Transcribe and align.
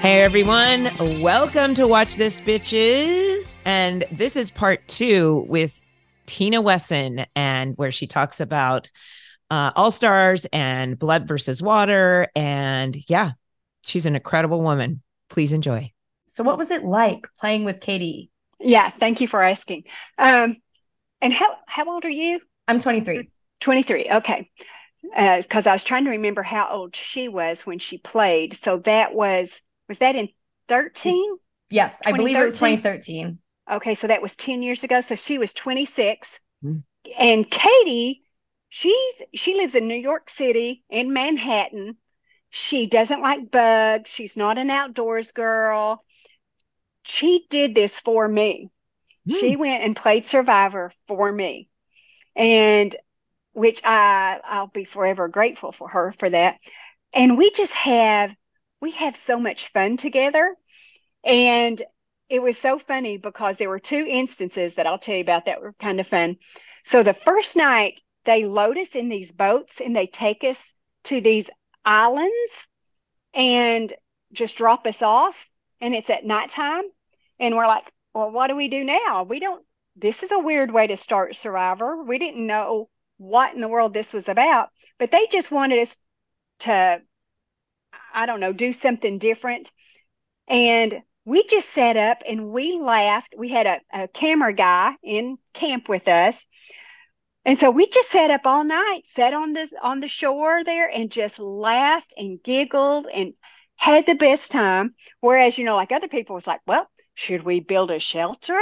Hey 0.00 0.22
everyone, 0.22 0.88
welcome 1.20 1.74
to 1.74 1.86
Watch 1.86 2.16
This 2.16 2.40
Bitches. 2.40 3.56
And 3.66 4.02
this 4.10 4.34
is 4.34 4.50
part 4.50 4.88
two 4.88 5.44
with 5.46 5.78
Tina 6.24 6.62
Wesson, 6.62 7.26
and 7.36 7.76
where 7.76 7.90
she 7.90 8.06
talks 8.06 8.40
about 8.40 8.90
uh, 9.50 9.72
All 9.76 9.90
Stars 9.90 10.46
and 10.54 10.98
Blood 10.98 11.28
versus 11.28 11.62
Water. 11.62 12.28
And 12.34 12.96
yeah, 13.10 13.32
she's 13.84 14.06
an 14.06 14.14
incredible 14.16 14.62
woman. 14.62 15.02
Please 15.28 15.52
enjoy. 15.52 15.92
So, 16.24 16.44
what 16.44 16.56
was 16.56 16.70
it 16.70 16.82
like 16.82 17.26
playing 17.38 17.66
with 17.66 17.80
Katie? 17.80 18.30
Yeah, 18.58 18.88
thank 18.88 19.20
you 19.20 19.28
for 19.28 19.42
asking. 19.42 19.84
Um, 20.16 20.56
and 21.20 21.30
how 21.30 21.58
how 21.66 21.92
old 21.92 22.06
are 22.06 22.08
you? 22.08 22.40
I'm 22.68 22.80
23. 22.80 23.28
23. 23.60 24.08
Okay. 24.12 24.50
Because 25.02 25.66
uh, 25.66 25.70
I 25.70 25.72
was 25.74 25.84
trying 25.84 26.04
to 26.04 26.10
remember 26.12 26.42
how 26.42 26.70
old 26.70 26.96
she 26.96 27.28
was 27.28 27.66
when 27.66 27.78
she 27.78 27.98
played. 27.98 28.54
So 28.54 28.78
that 28.78 29.14
was 29.14 29.60
was 29.90 29.98
that 29.98 30.14
in 30.14 30.28
13? 30.68 31.36
Yes, 31.68 32.00
I 32.06 32.12
believe 32.12 32.36
it 32.36 32.44
was 32.44 32.54
2013. 32.54 33.40
Okay, 33.72 33.96
so 33.96 34.06
that 34.06 34.22
was 34.22 34.36
10 34.36 34.62
years 34.62 34.84
ago. 34.84 35.00
So 35.00 35.16
she 35.16 35.36
was 35.36 35.52
26. 35.52 36.38
Mm. 36.64 36.84
And 37.18 37.50
Katie, 37.50 38.22
she's 38.68 39.22
she 39.34 39.54
lives 39.54 39.74
in 39.74 39.88
New 39.88 39.96
York 39.96 40.30
City 40.30 40.84
in 40.88 41.12
Manhattan. 41.12 41.96
She 42.50 42.86
doesn't 42.86 43.20
like 43.20 43.50
bugs. 43.50 44.10
She's 44.10 44.36
not 44.36 44.58
an 44.58 44.70
outdoors 44.70 45.32
girl. 45.32 46.04
She 47.02 47.46
did 47.50 47.74
this 47.74 47.98
for 47.98 48.28
me. 48.28 48.70
Mm. 49.28 49.40
She 49.40 49.56
went 49.56 49.82
and 49.82 49.96
played 49.96 50.24
Survivor 50.24 50.92
for 51.08 51.32
me. 51.32 51.68
And 52.36 52.94
which 53.54 53.82
I 53.84 54.40
I'll 54.44 54.68
be 54.68 54.84
forever 54.84 55.26
grateful 55.26 55.72
for 55.72 55.88
her 55.88 56.12
for 56.12 56.30
that. 56.30 56.58
And 57.12 57.36
we 57.36 57.50
just 57.50 57.74
have 57.74 58.32
we 58.80 58.92
have 58.92 59.16
so 59.16 59.38
much 59.38 59.68
fun 59.68 59.96
together. 59.96 60.54
And 61.24 61.80
it 62.28 62.42
was 62.42 62.56
so 62.56 62.78
funny 62.78 63.18
because 63.18 63.56
there 63.56 63.68
were 63.68 63.80
two 63.80 64.04
instances 64.08 64.76
that 64.76 64.86
I'll 64.86 64.98
tell 64.98 65.16
you 65.16 65.20
about 65.20 65.46
that 65.46 65.60
were 65.60 65.72
kind 65.74 66.00
of 66.00 66.06
fun. 66.06 66.36
So 66.84 67.02
the 67.02 67.12
first 67.12 67.56
night, 67.56 68.00
they 68.24 68.44
load 68.44 68.78
us 68.78 68.94
in 68.94 69.08
these 69.08 69.32
boats 69.32 69.80
and 69.80 69.94
they 69.94 70.06
take 70.06 70.44
us 70.44 70.72
to 71.04 71.20
these 71.20 71.50
islands 71.84 72.68
and 73.34 73.92
just 74.32 74.58
drop 74.58 74.86
us 74.86 75.02
off. 75.02 75.50
And 75.80 75.94
it's 75.94 76.10
at 76.10 76.24
nighttime. 76.24 76.84
And 77.38 77.56
we're 77.56 77.66
like, 77.66 77.90
well, 78.14 78.30
what 78.30 78.48
do 78.48 78.56
we 78.56 78.68
do 78.68 78.84
now? 78.84 79.22
We 79.22 79.40
don't, 79.40 79.64
this 79.96 80.22
is 80.22 80.30
a 80.30 80.38
weird 80.38 80.70
way 80.70 80.86
to 80.86 80.96
start 80.96 81.36
Survivor. 81.36 82.02
We 82.02 82.18
didn't 82.18 82.46
know 82.46 82.88
what 83.16 83.54
in 83.54 83.60
the 83.60 83.68
world 83.68 83.92
this 83.92 84.12
was 84.12 84.28
about, 84.28 84.70
but 84.98 85.10
they 85.10 85.26
just 85.26 85.50
wanted 85.50 85.80
us 85.80 85.98
to 86.60 87.00
I 88.12 88.26
don't 88.26 88.40
know, 88.40 88.52
do 88.52 88.72
something 88.72 89.18
different. 89.18 89.70
And 90.48 91.02
we 91.24 91.44
just 91.44 91.70
sat 91.70 91.96
up 91.96 92.22
and 92.26 92.52
we 92.52 92.78
laughed. 92.78 93.34
We 93.36 93.48
had 93.48 93.66
a, 93.66 93.80
a 94.04 94.08
camera 94.08 94.52
guy 94.52 94.96
in 95.02 95.38
camp 95.52 95.88
with 95.88 96.08
us. 96.08 96.46
And 97.44 97.58
so 97.58 97.70
we 97.70 97.88
just 97.88 98.10
sat 98.10 98.30
up 98.30 98.46
all 98.46 98.64
night, 98.64 99.02
sat 99.06 99.32
on 99.32 99.52
the 99.52 99.70
on 99.82 100.00
the 100.00 100.08
shore 100.08 100.62
there 100.64 100.90
and 100.92 101.10
just 101.10 101.38
laughed 101.38 102.14
and 102.16 102.42
giggled 102.42 103.06
and 103.12 103.32
had 103.76 104.06
the 104.06 104.14
best 104.14 104.50
time. 104.50 104.90
Whereas, 105.20 105.56
you 105.56 105.64
know, 105.64 105.76
like 105.76 105.92
other 105.92 106.08
people 106.08 106.34
was 106.34 106.46
like, 106.46 106.60
well, 106.66 106.86
should 107.14 107.42
we 107.42 107.60
build 107.60 107.90
a 107.90 107.98
shelter 107.98 108.60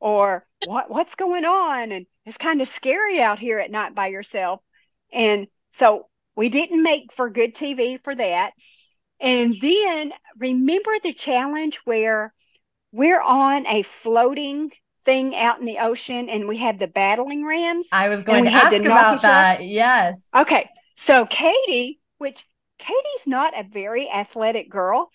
or 0.00 0.46
what 0.66 0.90
what's 0.90 1.14
going 1.14 1.44
on? 1.44 1.92
And 1.92 2.06
it's 2.26 2.38
kind 2.38 2.60
of 2.60 2.68
scary 2.68 3.20
out 3.20 3.38
here 3.38 3.58
at 3.60 3.70
night 3.70 3.94
by 3.94 4.08
yourself. 4.08 4.60
And 5.12 5.46
so 5.70 6.08
we 6.38 6.48
didn't 6.48 6.84
make 6.84 7.12
for 7.12 7.28
good 7.28 7.52
TV 7.52 8.00
for 8.02 8.14
that. 8.14 8.52
And 9.20 9.56
then 9.60 10.12
remember 10.38 10.92
the 11.02 11.12
challenge 11.12 11.80
where 11.84 12.32
we're 12.92 13.20
on 13.20 13.66
a 13.66 13.82
floating 13.82 14.70
thing 15.04 15.34
out 15.34 15.58
in 15.58 15.64
the 15.64 15.78
ocean 15.78 16.28
and 16.28 16.46
we 16.46 16.58
have 16.58 16.78
the 16.78 16.86
battling 16.86 17.44
rams. 17.44 17.88
I 17.90 18.08
was 18.08 18.22
going 18.22 18.44
to 18.44 18.50
ask 18.52 18.76
to 18.76 18.84
about 18.84 19.22
that. 19.22 19.64
Yes. 19.64 20.28
Okay. 20.34 20.70
So 20.94 21.26
Katie, 21.26 21.98
which 22.18 22.44
Katie's 22.78 23.26
not 23.26 23.58
a 23.58 23.66
very 23.68 24.08
athletic 24.08 24.70
girl, 24.70 25.10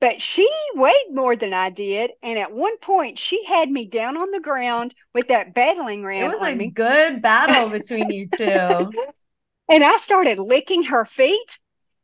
but 0.00 0.20
she 0.20 0.50
weighed 0.74 1.12
more 1.12 1.36
than 1.36 1.54
I 1.54 1.70
did. 1.70 2.10
And 2.20 2.36
at 2.36 2.52
one 2.52 2.78
point, 2.78 3.16
she 3.16 3.44
had 3.44 3.70
me 3.70 3.84
down 3.84 4.16
on 4.16 4.32
the 4.32 4.40
ground 4.40 4.92
with 5.14 5.28
that 5.28 5.54
battling 5.54 6.04
ram. 6.04 6.24
It 6.24 6.34
was 6.34 6.42
a 6.42 6.56
me. 6.56 6.70
good 6.70 7.22
battle 7.22 7.70
between 7.78 8.10
you 8.10 8.28
two. 8.36 8.90
And 9.68 9.84
I 9.84 9.96
started 9.96 10.38
licking 10.38 10.84
her 10.84 11.04
feet, 11.04 11.58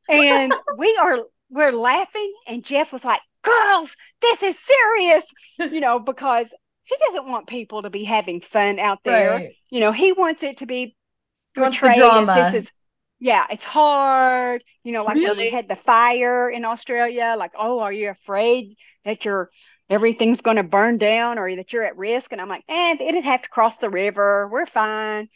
and 0.09 0.53
we 0.79 0.99
are 1.01 1.19
we're 1.51 1.73
laughing, 1.73 2.33
and 2.47 2.65
Jeff 2.65 2.93
was 2.93 3.05
like, 3.05 3.21
"Girls, 3.43 3.97
this 4.21 4.43
is 4.43 4.59
serious," 4.59 5.33
you 5.59 5.81
know, 5.81 5.99
because 5.99 6.55
he 6.83 6.97
doesn't 7.07 7.27
want 7.27 7.47
people 7.47 7.83
to 7.83 7.91
be 7.91 8.05
having 8.05 8.41
fun 8.41 8.79
out 8.79 8.99
there. 9.05 9.31
Right. 9.31 9.55
You 9.71 9.81
know, 9.81 9.93
he 9.93 10.13
wants 10.13 10.43
it 10.43 10.59
to 10.59 10.67
be 10.67 10.97
portrayed 11.55 11.99
as 11.99 12.27
this 12.29 12.65
is 12.65 12.73
yeah, 13.21 13.47
it's 13.49 13.65
hard. 13.65 14.63
You 14.83 14.93
know, 14.93 15.03
like 15.03 15.15
really? 15.15 15.29
when 15.29 15.37
we 15.39 15.51
had 15.51 15.69
the 15.69 15.77
fire 15.77 16.51
in 16.51 16.65
Australia, 16.65 17.37
like, 17.39 17.53
oh, 17.59 17.81
are 17.81 17.93
you 17.93 18.11
afraid 18.11 18.77
that 19.05 19.25
you're 19.25 19.51
everything's 19.89 20.41
going 20.41 20.57
to 20.57 20.63
burn 20.63 20.99
down 20.99 21.39
or 21.39 21.55
that 21.57 21.73
you're 21.73 21.85
at 21.85 21.97
risk? 21.97 22.33
And 22.33 22.41
I'm 22.41 22.49
like, 22.49 22.65
eh, 22.69 22.97
it'd 23.01 23.25
have 23.25 23.43
to 23.43 23.49
cross 23.49 23.79
the 23.79 23.89
river. 23.89 24.49
We're 24.53 24.67
fine. 24.67 25.29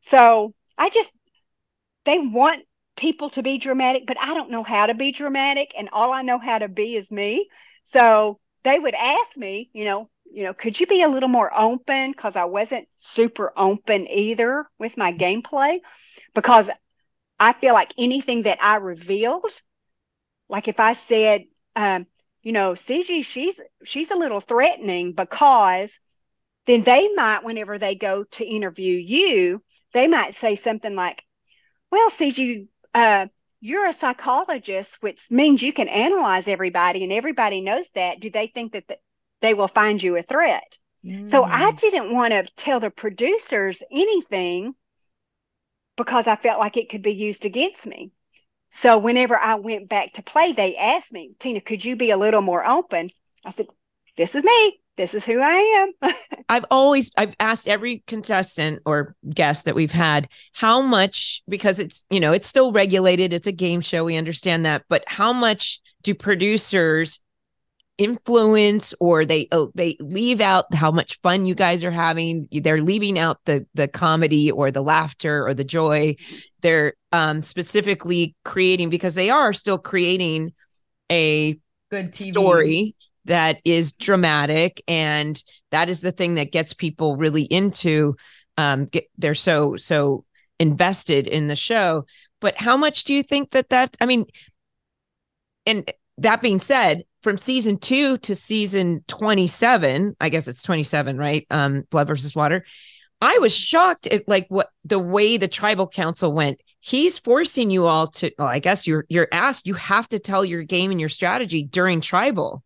So 0.00 0.52
I 0.78 0.88
just 0.90 1.14
they 2.04 2.18
want 2.18 2.62
people 2.96 3.30
to 3.30 3.42
be 3.42 3.58
dramatic, 3.58 4.06
but 4.06 4.16
I 4.20 4.34
don't 4.34 4.50
know 4.50 4.62
how 4.62 4.86
to 4.86 4.94
be 4.94 5.12
dramatic, 5.12 5.74
and 5.76 5.88
all 5.92 6.12
I 6.12 6.22
know 6.22 6.38
how 6.38 6.58
to 6.58 6.68
be 6.68 6.96
is 6.96 7.10
me. 7.10 7.48
So 7.82 8.38
they 8.62 8.78
would 8.78 8.94
ask 8.94 9.36
me, 9.36 9.70
you 9.72 9.84
know, 9.84 10.08
you 10.30 10.42
know, 10.42 10.54
could 10.54 10.78
you 10.78 10.86
be 10.86 11.02
a 11.02 11.08
little 11.08 11.28
more 11.28 11.50
open? 11.56 12.10
Because 12.10 12.36
I 12.36 12.44
wasn't 12.44 12.88
super 12.90 13.52
open 13.56 14.08
either 14.08 14.66
with 14.78 14.96
my 14.96 15.12
gameplay, 15.12 15.78
because 16.34 16.70
I 17.38 17.52
feel 17.52 17.74
like 17.74 17.92
anything 17.98 18.42
that 18.42 18.62
I 18.62 18.76
revealed, 18.76 19.50
like 20.48 20.68
if 20.68 20.80
I 20.80 20.92
said, 20.92 21.44
um, 21.76 22.06
you 22.42 22.52
know, 22.52 22.72
CG, 22.72 23.24
she's 23.24 23.60
she's 23.84 24.10
a 24.10 24.16
little 24.16 24.40
threatening 24.40 25.12
because 25.14 25.98
then 26.66 26.82
they 26.82 27.08
might, 27.14 27.44
whenever 27.44 27.78
they 27.78 27.94
go 27.94 28.24
to 28.24 28.44
interview 28.44 28.96
you, 28.96 29.62
they 29.92 30.06
might 30.08 30.34
say 30.34 30.54
something 30.54 30.94
like, 30.94 31.22
well, 31.94 32.10
CG, 32.10 32.66
uh, 32.92 33.26
you're 33.60 33.86
a 33.86 33.92
psychologist, 33.92 35.00
which 35.00 35.30
means 35.30 35.62
you 35.62 35.72
can 35.72 35.86
analyze 35.86 36.48
everybody 36.48 37.04
and 37.04 37.12
everybody 37.12 37.60
knows 37.60 37.88
that. 37.90 38.18
Do 38.18 38.30
they 38.30 38.48
think 38.48 38.72
that 38.72 38.88
the, 38.88 38.98
they 39.40 39.54
will 39.54 39.68
find 39.68 40.02
you 40.02 40.16
a 40.16 40.22
threat? 40.22 40.76
Mm. 41.06 41.24
So 41.24 41.44
I 41.44 41.70
mm. 41.70 41.80
didn't 41.80 42.12
want 42.12 42.32
to 42.32 42.42
tell 42.56 42.80
the 42.80 42.90
producers 42.90 43.84
anything 43.92 44.74
because 45.96 46.26
I 46.26 46.34
felt 46.34 46.58
like 46.58 46.76
it 46.76 46.88
could 46.88 47.02
be 47.02 47.14
used 47.14 47.44
against 47.44 47.86
me. 47.86 48.10
So 48.70 48.98
whenever 48.98 49.38
I 49.38 49.54
went 49.54 49.88
back 49.88 50.14
to 50.14 50.22
play, 50.24 50.50
they 50.50 50.76
asked 50.76 51.12
me, 51.12 51.30
Tina, 51.38 51.60
could 51.60 51.84
you 51.84 51.94
be 51.94 52.10
a 52.10 52.16
little 52.16 52.42
more 52.42 52.68
open? 52.68 53.08
I 53.44 53.52
said, 53.52 53.66
this 54.16 54.34
is 54.34 54.42
me 54.42 54.80
this 54.96 55.14
is 55.14 55.24
who 55.24 55.40
I 55.40 55.92
am. 56.02 56.12
I've 56.48 56.64
always 56.70 57.10
I've 57.16 57.34
asked 57.40 57.68
every 57.68 58.02
contestant 58.06 58.82
or 58.86 59.14
guest 59.28 59.64
that 59.64 59.74
we've 59.74 59.92
had 59.92 60.28
how 60.52 60.80
much 60.80 61.42
because 61.48 61.80
it's 61.80 62.04
you 62.10 62.20
know 62.20 62.32
it's 62.32 62.48
still 62.48 62.72
regulated. 62.72 63.32
It's 63.32 63.46
a 63.46 63.52
game 63.52 63.80
show. 63.80 64.04
We 64.04 64.16
understand 64.16 64.64
that. 64.66 64.84
But 64.88 65.04
how 65.06 65.32
much 65.32 65.80
do 66.02 66.14
producers 66.14 67.20
influence 67.96 68.92
or 68.98 69.24
they 69.24 69.46
oh, 69.52 69.70
they 69.74 69.96
leave 70.00 70.40
out 70.40 70.72
how 70.74 70.90
much 70.90 71.20
fun 71.22 71.46
you 71.46 71.54
guys 71.54 71.82
are 71.82 71.90
having? 71.90 72.48
They're 72.52 72.82
leaving 72.82 73.18
out 73.18 73.38
the 73.46 73.66
the 73.74 73.88
comedy 73.88 74.50
or 74.50 74.70
the 74.70 74.82
laughter 74.82 75.46
or 75.46 75.54
the 75.54 75.64
joy. 75.64 76.16
They're 76.60 76.94
um 77.10 77.42
specifically 77.42 78.36
creating 78.44 78.90
because 78.90 79.14
they 79.14 79.30
are 79.30 79.52
still 79.52 79.78
creating 79.78 80.52
a 81.10 81.58
good 81.90 82.12
TV. 82.12 82.30
story 82.30 82.94
that 83.24 83.60
is 83.64 83.92
dramatic 83.92 84.82
and 84.86 85.42
that 85.70 85.88
is 85.88 86.00
the 86.00 86.12
thing 86.12 86.36
that 86.36 86.52
gets 86.52 86.74
people 86.74 87.16
really 87.16 87.42
into 87.42 88.16
um 88.56 88.84
get, 88.86 89.04
they're 89.18 89.34
so 89.34 89.76
so 89.76 90.24
invested 90.60 91.26
in 91.26 91.48
the 91.48 91.56
show. 91.56 92.06
But 92.40 92.58
how 92.58 92.76
much 92.76 93.04
do 93.04 93.14
you 93.14 93.22
think 93.22 93.50
that 93.50 93.70
that 93.70 93.96
i 94.00 94.06
mean 94.06 94.26
and 95.66 95.90
that 96.18 96.40
being 96.40 96.60
said 96.60 97.04
from 97.22 97.38
season 97.38 97.78
2 97.78 98.18
to 98.18 98.34
season 98.36 99.02
27 99.08 100.14
i 100.20 100.28
guess 100.28 100.46
it's 100.46 100.62
27 100.62 101.18
right? 101.18 101.46
Um 101.50 101.84
blood 101.90 102.08
versus 102.08 102.34
water. 102.34 102.64
I 103.20 103.38
was 103.38 103.56
shocked 103.56 104.06
at 104.06 104.28
like 104.28 104.46
what 104.48 104.68
the 104.84 104.98
way 104.98 105.38
the 105.38 105.48
tribal 105.48 105.88
council 105.88 106.32
went. 106.32 106.60
He's 106.80 107.18
forcing 107.18 107.70
you 107.70 107.86
all 107.86 108.06
to 108.08 108.30
well, 108.38 108.48
i 108.48 108.58
guess 108.58 108.86
you're 108.86 109.06
you're 109.08 109.28
asked 109.32 109.66
you 109.66 109.74
have 109.74 110.08
to 110.10 110.18
tell 110.18 110.44
your 110.44 110.62
game 110.62 110.90
and 110.90 111.00
your 111.00 111.08
strategy 111.08 111.64
during 111.64 112.00
tribal 112.02 112.62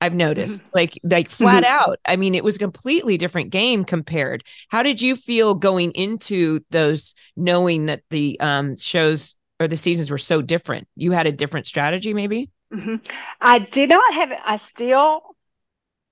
I've 0.00 0.14
noticed 0.14 0.66
mm-hmm. 0.66 0.76
like 0.76 0.98
like 1.02 1.30
flat 1.30 1.64
mm-hmm. 1.64 1.90
out. 1.90 1.98
I 2.04 2.16
mean, 2.16 2.34
it 2.34 2.44
was 2.44 2.56
a 2.56 2.60
completely 2.60 3.16
different 3.16 3.50
game 3.50 3.84
compared. 3.84 4.44
How 4.68 4.82
did 4.82 5.00
you 5.00 5.16
feel 5.16 5.54
going 5.54 5.92
into 5.92 6.60
those 6.70 7.14
knowing 7.36 7.86
that 7.86 8.02
the 8.10 8.38
um 8.40 8.76
shows 8.76 9.36
or 9.58 9.68
the 9.68 9.76
seasons 9.76 10.10
were 10.10 10.18
so 10.18 10.42
different? 10.42 10.86
You 10.96 11.12
had 11.12 11.26
a 11.26 11.32
different 11.32 11.66
strategy 11.66 12.12
maybe? 12.12 12.50
Mm-hmm. 12.72 12.96
I 13.40 13.60
did 13.60 13.88
not 13.88 14.14
have 14.14 14.32
it. 14.32 14.38
I 14.44 14.56
still 14.56 15.36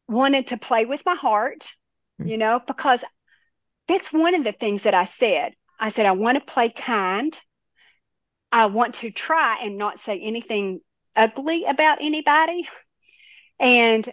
wanted 0.08 0.48
to 0.48 0.56
play 0.56 0.86
with 0.86 1.04
my 1.04 1.14
heart, 1.14 1.70
mm-hmm. 2.20 2.28
you 2.28 2.38
know, 2.38 2.60
because 2.66 3.04
that's 3.86 4.12
one 4.12 4.34
of 4.34 4.44
the 4.44 4.52
things 4.52 4.84
that 4.84 4.94
I 4.94 5.04
said. 5.04 5.52
I 5.78 5.88
said, 5.90 6.06
I 6.06 6.12
want 6.12 6.38
to 6.38 6.52
play 6.52 6.70
kind. 6.70 7.38
I 8.50 8.66
want 8.66 8.94
to 8.94 9.10
try 9.10 9.58
and 9.62 9.76
not 9.76 9.98
say 9.98 10.19
anything 10.20 10.81
ugly 11.16 11.64
about 11.64 11.98
anybody. 12.00 12.69
And 13.60 14.08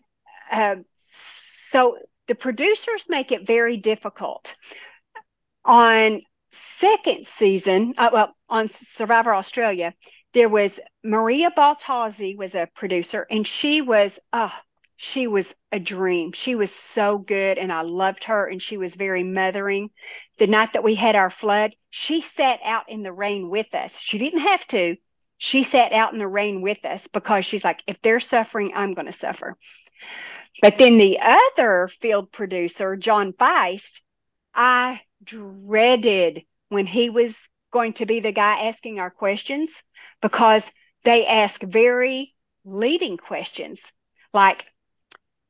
uh, 0.51 0.77
so 0.95 1.97
the 2.27 2.35
producers 2.35 3.09
make 3.09 3.31
it 3.31 3.47
very 3.47 3.77
difficult. 3.77 4.55
On 5.65 6.21
second 6.49 7.25
season, 7.25 7.93
uh, 7.97 8.09
well, 8.11 8.35
on 8.49 8.67
Survivor 8.67 9.33
Australia, 9.33 9.93
there 10.33 10.49
was 10.49 10.79
Maria 11.03 11.51
Baltazzi 11.51 12.37
was 12.37 12.55
a 12.55 12.69
producer, 12.73 13.27
and 13.29 13.45
she 13.45 13.81
was, 13.81 14.19
oh, 14.33 14.53
she 14.95 15.27
was 15.27 15.55
a 15.71 15.79
dream. 15.79 16.31
She 16.31 16.55
was 16.55 16.71
so 16.73 17.17
good, 17.17 17.57
and 17.57 17.71
I 17.71 17.81
loved 17.81 18.25
her, 18.25 18.47
and 18.47 18.61
she 18.61 18.77
was 18.77 18.95
very 18.95 19.23
mothering. 19.23 19.89
The 20.37 20.47
night 20.47 20.73
that 20.73 20.83
we 20.83 20.95
had 20.95 21.15
our 21.15 21.29
flood, 21.29 21.73
she 21.89 22.21
sat 22.21 22.59
out 22.63 22.87
in 22.87 23.01
the 23.01 23.11
rain 23.11 23.49
with 23.49 23.73
us. 23.73 23.99
She 23.99 24.17
didn't 24.17 24.41
have 24.41 24.65
to. 24.67 24.95
She 25.43 25.63
sat 25.63 25.91
out 25.91 26.13
in 26.13 26.19
the 26.19 26.27
rain 26.27 26.61
with 26.61 26.85
us 26.85 27.07
because 27.07 27.45
she's 27.45 27.63
like, 27.63 27.81
if 27.87 27.99
they're 27.99 28.19
suffering, 28.19 28.73
I'm 28.75 28.93
going 28.93 29.07
to 29.07 29.11
suffer. 29.11 29.57
But 30.61 30.77
then 30.77 30.99
the 30.99 31.17
other 31.19 31.87
field 31.87 32.31
producer, 32.31 32.95
John 32.95 33.33
Feist, 33.33 34.01
I 34.53 35.01
dreaded 35.23 36.43
when 36.69 36.85
he 36.85 37.09
was 37.09 37.49
going 37.71 37.93
to 37.93 38.05
be 38.05 38.19
the 38.19 38.31
guy 38.31 38.67
asking 38.67 38.99
our 38.99 39.09
questions 39.09 39.81
because 40.21 40.71
they 41.05 41.25
ask 41.25 41.63
very 41.63 42.35
leading 42.63 43.17
questions 43.17 43.93
like, 44.33 44.71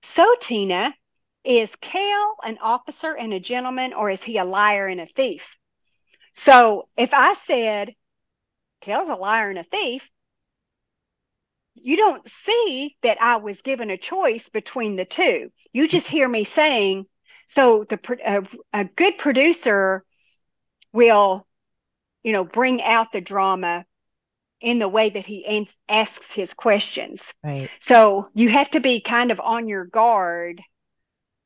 So, 0.02 0.36
Tina, 0.40 0.96
is 1.44 1.76
Kel 1.76 2.38
an 2.46 2.60
officer 2.62 3.14
and 3.14 3.34
a 3.34 3.42
gentleman, 3.42 3.92
or 3.92 4.10
is 4.10 4.24
he 4.24 4.38
a 4.38 4.46
liar 4.46 4.88
and 4.88 5.02
a 5.02 5.06
thief? 5.06 5.58
So, 6.32 6.88
if 6.96 7.14
I 7.14 7.34
said, 7.34 7.94
Kel's 8.82 9.10
a 9.10 9.16
liar 9.16 9.50
and 9.50 9.60
a 9.60 9.64
thief, 9.64 10.12
you 11.76 11.98
don't 11.98 12.28
see 12.28 12.96
that 13.02 13.22
I 13.22 13.38
was 13.38 13.62
given 13.62 13.90
a 13.90 13.98
choice 13.98 14.50
between 14.50 14.96
the 14.96 15.06
two. 15.06 15.50
You 15.72 15.88
just 15.88 16.10
hear 16.10 16.28
me 16.28 16.44
saying, 16.44 17.06
so 17.46 17.84
the 17.84 18.00
a, 18.26 18.82
a 18.82 18.86
good 18.86 19.18
producer 19.18 20.04
will, 20.94 21.48
you 22.24 22.34
know, 22.34 22.44
bring 22.44 22.82
out 22.84 23.12
the 23.12 23.22
drama 23.22 23.86
in 24.60 24.80
the 24.80 24.90
way 24.90 25.10
that 25.10 25.26
he 25.26 25.46
ans- 25.46 25.80
asks 25.90 26.34
his 26.34 26.54
questions. 26.54 27.34
Right. 27.44 27.70
So 27.80 28.28
you 28.34 28.50
have 28.50 28.70
to 28.72 28.80
be 28.80 29.00
kind 29.02 29.32
of 29.32 29.40
on 29.40 29.68
your 29.68 29.86
guard 29.86 30.62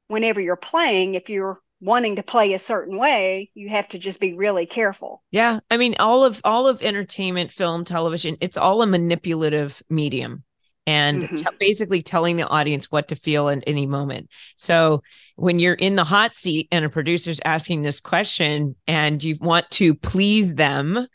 whenever 0.08 0.42
you're 0.42 0.56
playing. 0.56 1.16
If 1.16 1.30
you're 1.30 1.60
wanting 1.81 2.16
to 2.16 2.24
play 2.24 2.54
a 2.54 2.60
certain 2.60 2.98
way, 2.98 3.51
you 3.54 3.69
have 3.69 3.88
to 3.89 4.00
just 4.00 4.19
be 4.19 4.33
really 4.33 4.66
careful. 4.66 5.24
Yeah. 5.31 5.60
I 5.69 5.77
mean, 5.77 5.95
all 6.00 6.24
of 6.24 6.42
all 6.44 6.68
of 6.68 6.81
entertainment, 6.81 7.51
film, 7.51 7.83
television, 7.83 8.38
it's 8.42 8.57
all 8.57 8.81
a 8.81 8.88
manipulative 8.88 9.83
medium 9.89 10.44
and 10.88 11.24
mm-hmm. 11.24 11.38
t- 11.38 11.45
basically 11.60 12.01
telling 12.01 12.38
the 12.38 12.48
audience 12.48 12.92
what 12.92 13.07
to 13.10 13.16
feel 13.16 13.48
in 13.48 13.63
any 13.63 13.86
moment. 13.86 14.30
So 14.56 15.01
when 15.36 15.60
you're 15.60 15.74
in 15.74 15.95
the 15.95 16.04
hot 16.04 16.33
seat 16.33 16.68
and 16.72 16.86
a 16.86 16.89
producer's 16.89 17.39
asking 17.44 17.81
this 17.81 18.00
question 18.00 18.75
and 18.88 19.24
you 19.24 19.36
want 19.42 19.69
to 19.72 19.95
please 19.95 20.56
them, 20.56 21.07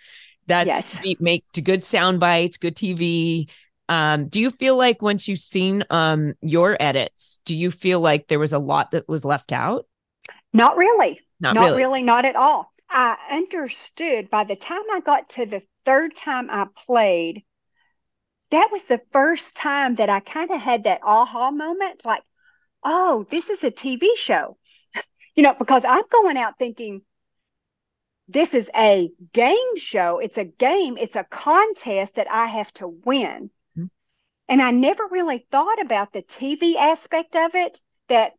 that's 0.47 1.05
yes. 1.05 1.17
make 1.21 1.45
good 1.63 1.85
sound 1.85 2.19
bites, 2.19 2.57
good 2.57 2.75
TV. 2.75 3.49
Um, 3.89 4.29
do 4.29 4.41
you 4.41 4.51
feel 4.51 4.77
like 4.77 5.03
once 5.03 5.29
you've 5.29 5.41
seen 5.41 5.85
um, 5.91 6.35
your 6.41 6.77
edits, 6.81 7.41
do 7.45 7.55
you 7.55 7.71
feel 7.71 8.01
like 8.01 8.27
there 8.27 8.39
was 8.39 8.53
a 8.53 8.59
lot 8.59 8.91
that 8.91 9.09
was 9.09 9.25
left 9.25 9.53
out? 9.53 9.87
Not 10.53 10.77
really. 10.77 11.21
Not, 11.41 11.55
not 11.55 11.67
really. 11.67 11.79
really. 11.79 12.03
Not 12.03 12.25
at 12.25 12.37
all. 12.37 12.73
I 12.89 13.17
understood 13.31 14.31
by 14.31 14.45
the 14.45 14.57
time 14.57 14.83
I 14.91 15.01
got 15.01 15.31
to 15.31 15.47
the 15.47 15.63
third 15.85 16.17
time 16.17 16.49
I 16.51 16.67
played, 16.87 17.45
that 18.51 18.69
was 18.73 18.85
the 18.85 19.01
first 19.13 19.57
time 19.57 19.95
that 19.95 20.11
I 20.11 20.21
kind 20.21 20.51
of 20.51 20.61
had 20.61 20.85
that 20.85 21.01
aha 21.05 21.53
moment 21.53 22.05
like, 22.05 22.23
oh, 22.83 23.27
this 23.31 23.49
is 23.49 23.63
a 23.63 23.71
TV 23.71 24.17
show. 24.17 24.57
you 25.37 25.43
know, 25.45 25.55
because 25.55 25.85
I'm 25.85 26.03
going 26.11 26.37
out 26.37 26.59
thinking, 26.59 27.03
this 28.27 28.55
is 28.55 28.71
a 28.77 29.11
game 29.33 29.77
show. 29.77 30.19
It's 30.19 30.39
a 30.39 30.45
game, 30.45 30.97
it's 30.97 31.17
a 31.17 31.25
contest 31.25 32.17
that 32.17 32.31
I 32.31 32.47
have 32.47 32.73
to 32.75 32.89
win. 32.89 33.51
Mm-hmm. 33.77 33.87
And 34.49 34.63
I 34.63 34.73
never 34.73 35.07
really 35.11 35.47
thought 35.51 35.81
about 35.81 36.13
the 36.13 36.23
TV 36.23 36.75
aspect 36.77 37.37
of 37.37 37.55
it 37.55 37.81
that 38.09 38.33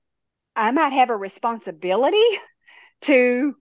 I 0.55 0.71
might 0.71 0.93
have 0.93 1.09
a 1.09 1.17
responsibility 1.17 2.17
to 3.01 3.55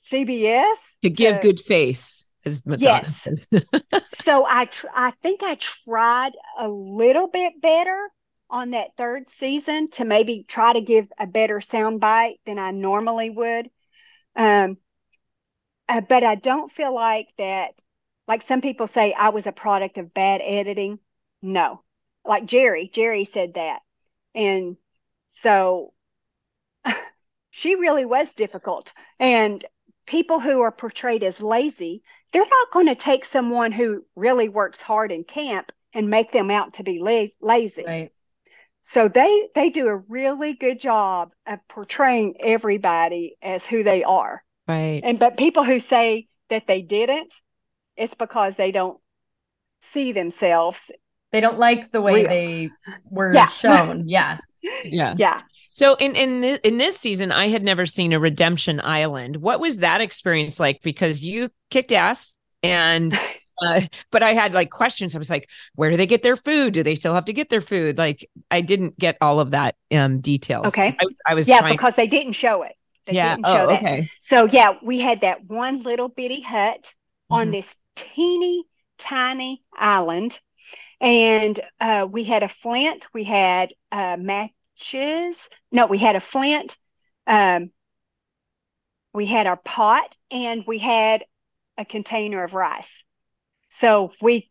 CBS 0.00 0.98
to 1.02 1.10
give 1.10 1.40
good 1.40 1.60
face 1.60 2.24
as 2.44 2.64
Madonna 2.66 3.02
yes. 3.04 3.28
so 4.08 4.46
I 4.48 4.66
tr- 4.66 4.86
I 4.94 5.10
think 5.22 5.42
I 5.42 5.56
tried 5.56 6.32
a 6.58 6.68
little 6.68 7.28
bit 7.28 7.60
better 7.60 8.10
on 8.50 8.72
that 8.72 8.96
third 8.96 9.30
season 9.30 9.88
to 9.90 10.04
maybe 10.04 10.44
try 10.46 10.72
to 10.72 10.80
give 10.80 11.08
a 11.18 11.26
better 11.26 11.60
sound 11.60 12.00
bite 12.00 12.36
than 12.44 12.58
I 12.58 12.70
normally 12.70 13.30
would. 13.30 13.70
Um, 14.36 14.76
uh, 15.88 16.02
but 16.02 16.24
I 16.24 16.34
don't 16.34 16.70
feel 16.70 16.94
like 16.94 17.28
that. 17.38 17.80
Like 18.26 18.42
some 18.42 18.60
people 18.60 18.86
say, 18.86 19.12
I 19.12 19.30
was 19.30 19.46
a 19.46 19.52
product 19.52 19.98
of 19.98 20.14
bad 20.14 20.40
editing. 20.44 20.98
No, 21.42 21.82
like 22.24 22.46
Jerry. 22.46 22.88
Jerry 22.92 23.24
said 23.24 23.54
that, 23.54 23.80
and 24.34 24.76
so 25.34 25.92
she 27.50 27.74
really 27.74 28.04
was 28.04 28.32
difficult. 28.32 28.92
And 29.18 29.64
people 30.06 30.40
who 30.40 30.60
are 30.60 30.72
portrayed 30.72 31.22
as 31.22 31.42
lazy 31.42 32.02
they're 32.34 32.42
not 32.42 32.72
going 32.72 32.86
to 32.86 32.96
take 32.96 33.24
someone 33.24 33.70
who 33.70 34.04
really 34.16 34.48
works 34.48 34.82
hard 34.82 35.12
in 35.12 35.22
camp 35.22 35.70
and 35.94 36.10
make 36.10 36.32
them 36.32 36.50
out 36.50 36.74
to 36.74 36.82
be 36.82 36.98
lazy. 36.98 37.84
Right. 37.86 38.10
So 38.82 39.06
they 39.06 39.48
they 39.54 39.70
do 39.70 39.86
a 39.86 39.96
really 39.96 40.52
good 40.52 40.80
job 40.80 41.32
of 41.46 41.60
portraying 41.68 42.34
everybody 42.40 43.36
as 43.40 43.64
who 43.64 43.84
they 43.84 44.02
are. 44.02 44.42
Right. 44.66 45.00
And 45.04 45.20
but 45.20 45.38
people 45.38 45.62
who 45.62 45.78
say 45.78 46.26
that 46.50 46.66
they 46.66 46.82
didn't, 46.82 47.32
it's 47.96 48.14
because 48.14 48.56
they 48.56 48.72
don't 48.72 48.98
see 49.80 50.10
themselves. 50.10 50.90
They 51.34 51.40
don't 51.40 51.58
like 51.58 51.90
the 51.90 52.00
way 52.00 52.14
real. 52.14 52.28
they 52.28 52.70
were 53.10 53.34
yeah. 53.34 53.46
shown. 53.46 54.08
Yeah. 54.08 54.38
yeah. 54.84 55.16
Yeah. 55.18 55.42
So 55.72 55.96
in 55.96 56.14
in 56.14 56.42
this, 56.42 56.58
in 56.62 56.78
this 56.78 56.96
season, 56.96 57.32
I 57.32 57.48
had 57.48 57.64
never 57.64 57.86
seen 57.86 58.12
a 58.12 58.20
Redemption 58.20 58.80
Island. 58.80 59.38
What 59.38 59.58
was 59.58 59.78
that 59.78 60.00
experience 60.00 60.60
like? 60.60 60.80
Because 60.82 61.24
you 61.24 61.50
kicked 61.70 61.90
ass, 61.90 62.36
and 62.62 63.12
uh, 63.66 63.80
but 64.12 64.22
I 64.22 64.32
had 64.32 64.54
like 64.54 64.70
questions. 64.70 65.16
I 65.16 65.18
was 65.18 65.28
like, 65.28 65.50
where 65.74 65.90
do 65.90 65.96
they 65.96 66.06
get 66.06 66.22
their 66.22 66.36
food? 66.36 66.72
Do 66.72 66.84
they 66.84 66.94
still 66.94 67.14
have 67.14 67.24
to 67.24 67.32
get 67.32 67.50
their 67.50 67.60
food? 67.60 67.98
Like 67.98 68.30
I 68.52 68.60
didn't 68.60 68.96
get 68.96 69.18
all 69.20 69.40
of 69.40 69.50
that 69.50 69.74
um 69.90 70.20
details. 70.20 70.68
Okay, 70.68 70.86
I 70.86 71.04
was, 71.04 71.20
I 71.26 71.34
was 71.34 71.48
yeah 71.48 71.68
because 71.68 71.96
they 71.96 72.06
didn't 72.06 72.34
show 72.34 72.62
it. 72.62 72.76
They 73.06 73.14
yeah. 73.14 73.34
didn't 73.34 73.48
show 73.48 73.64
oh, 73.64 73.66
that. 73.66 73.82
Okay. 73.82 74.08
So 74.20 74.44
yeah, 74.44 74.74
we 74.84 75.00
had 75.00 75.22
that 75.22 75.44
one 75.46 75.82
little 75.82 76.08
bitty 76.08 76.42
hut 76.42 76.94
mm-hmm. 77.28 77.34
on 77.34 77.50
this 77.50 77.76
teeny 77.96 78.62
tiny 78.98 79.62
island 79.76 80.38
and 81.00 81.58
uh, 81.80 82.06
we 82.10 82.24
had 82.24 82.42
a 82.42 82.48
flint 82.48 83.06
we 83.12 83.24
had 83.24 83.72
uh, 83.92 84.16
matches. 84.18 85.48
No, 85.72 85.86
we 85.86 85.98
had 85.98 86.16
a 86.16 86.20
flint. 86.20 86.76
Um, 87.26 87.70
we 89.12 89.26
had 89.26 89.46
our 89.46 89.56
pot 89.56 90.16
and 90.30 90.64
we 90.66 90.78
had 90.78 91.24
a 91.78 91.84
container 91.84 92.42
of 92.42 92.54
rice. 92.54 93.04
So 93.68 94.12
we 94.20 94.50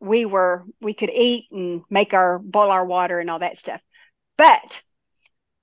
we 0.00 0.24
were 0.24 0.64
we 0.80 0.94
could 0.94 1.10
eat 1.10 1.46
and 1.50 1.82
make 1.88 2.14
our 2.14 2.38
boil 2.38 2.70
our 2.70 2.84
water 2.84 3.20
and 3.20 3.30
all 3.30 3.38
that 3.38 3.56
stuff. 3.56 3.82
But 4.36 4.82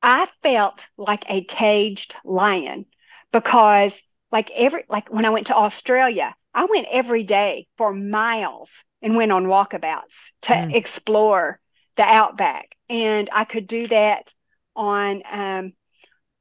I 0.01 0.27
felt 0.41 0.89
like 0.97 1.25
a 1.29 1.43
caged 1.43 2.15
lion 2.25 2.85
because 3.31 4.01
like 4.31 4.51
every 4.51 4.83
like 4.89 5.11
when 5.11 5.25
I 5.25 5.29
went 5.29 5.47
to 5.47 5.55
Australia, 5.55 6.35
I 6.53 6.65
went 6.65 6.87
every 6.91 7.23
day 7.23 7.67
for 7.77 7.93
miles 7.93 8.83
and 9.03 9.15
went 9.15 9.31
on 9.31 9.45
walkabouts 9.45 10.31
to 10.43 10.53
mm. 10.53 10.73
explore 10.73 11.59
the 11.97 12.03
outback. 12.03 12.75
And 12.89 13.29
I 13.31 13.43
could 13.43 13.67
do 13.67 13.87
that 13.87 14.33
on 14.75 15.21
um, 15.31 15.73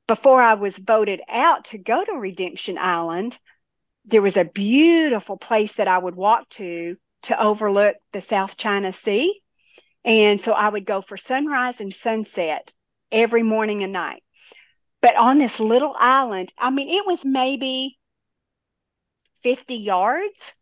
before 0.07 0.40
I 0.40 0.54
was 0.54 0.78
voted 0.78 1.21
out 1.28 1.66
to 1.66 1.78
go 1.78 2.02
to 2.02 2.12
Redemption 2.12 2.78
Island. 2.78 3.38
There 4.07 4.23
was 4.23 4.37
a 4.37 4.45
beautiful 4.45 5.37
place 5.37 5.75
that 5.75 5.88
I 5.88 5.99
would 5.99 6.14
walk 6.14 6.49
to 6.50 6.97
to 7.25 7.40
overlook 7.40 7.97
the 8.12 8.21
South 8.21 8.57
China 8.57 8.92
Sea. 8.92 9.40
And 10.04 10.40
so 10.40 10.52
I 10.52 10.69
would 10.69 10.85
go 10.85 11.02
for 11.02 11.16
sunrise 11.16 11.81
and 11.81 11.92
sunset 11.92 12.75
every 13.12 13.42
morning 13.42 13.83
and 13.83 13.92
night. 13.92 14.23
But 15.00 15.16
on 15.16 15.38
this 15.38 15.61
little 15.61 15.95
island, 15.97 16.52
I 16.59 16.71
mean, 16.71 16.88
it 16.88 17.07
was 17.07 17.25
maybe 17.25 17.99
50 19.42 19.76
yards. 19.76 20.54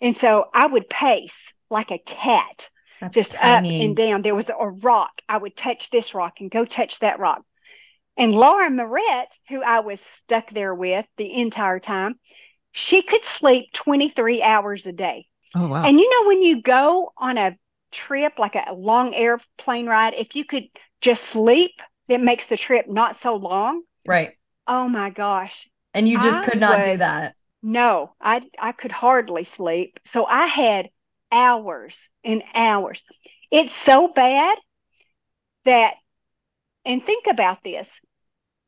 And 0.00 0.16
so 0.16 0.48
I 0.54 0.66
would 0.66 0.88
pace 0.88 1.52
like 1.70 1.90
a 1.90 1.98
cat 1.98 2.70
That's 3.00 3.14
just 3.14 3.32
tiny. 3.32 3.68
up 3.70 3.80
and 3.80 3.96
down. 3.96 4.22
There 4.22 4.34
was 4.34 4.50
a 4.50 4.68
rock. 4.82 5.12
I 5.28 5.38
would 5.38 5.56
touch 5.56 5.90
this 5.90 6.14
rock 6.14 6.40
and 6.40 6.50
go 6.50 6.64
touch 6.64 7.00
that 7.00 7.18
rock. 7.18 7.42
And 8.16 8.34
Laura 8.34 8.70
Morett, 8.70 9.38
who 9.48 9.62
I 9.62 9.80
was 9.80 10.00
stuck 10.00 10.50
there 10.50 10.74
with 10.74 11.06
the 11.16 11.32
entire 11.40 11.78
time, 11.78 12.18
she 12.72 13.02
could 13.02 13.24
sleep 13.24 13.72
23 13.72 14.42
hours 14.42 14.86
a 14.86 14.92
day. 14.92 15.26
Oh, 15.54 15.68
wow. 15.68 15.84
And 15.84 15.98
you 15.98 16.10
know, 16.10 16.28
when 16.28 16.42
you 16.42 16.62
go 16.62 17.12
on 17.16 17.38
a 17.38 17.56
trip, 17.92 18.38
like 18.38 18.56
a 18.56 18.74
long 18.74 19.14
airplane 19.14 19.86
ride, 19.86 20.14
if 20.14 20.36
you 20.36 20.44
could 20.44 20.68
just 21.00 21.24
sleep, 21.24 21.80
it 22.08 22.20
makes 22.20 22.46
the 22.46 22.56
trip 22.56 22.88
not 22.88 23.16
so 23.16 23.36
long. 23.36 23.82
Right. 24.06 24.36
Oh 24.66 24.88
my 24.88 25.10
gosh. 25.10 25.68
And 25.94 26.08
you 26.08 26.18
just 26.18 26.42
I 26.42 26.46
could 26.46 26.60
not 26.60 26.84
do 26.84 26.96
that. 26.98 27.34
No, 27.62 28.14
I 28.20 28.42
I 28.58 28.72
could 28.72 28.92
hardly 28.92 29.44
sleep. 29.44 30.00
So 30.04 30.24
I 30.26 30.46
had 30.46 30.90
hours 31.30 32.08
and 32.24 32.42
hours. 32.54 33.04
It's 33.50 33.74
so 33.74 34.08
bad 34.08 34.58
that 35.64 35.94
and 36.84 37.02
think 37.02 37.26
about 37.26 37.62
this. 37.62 38.00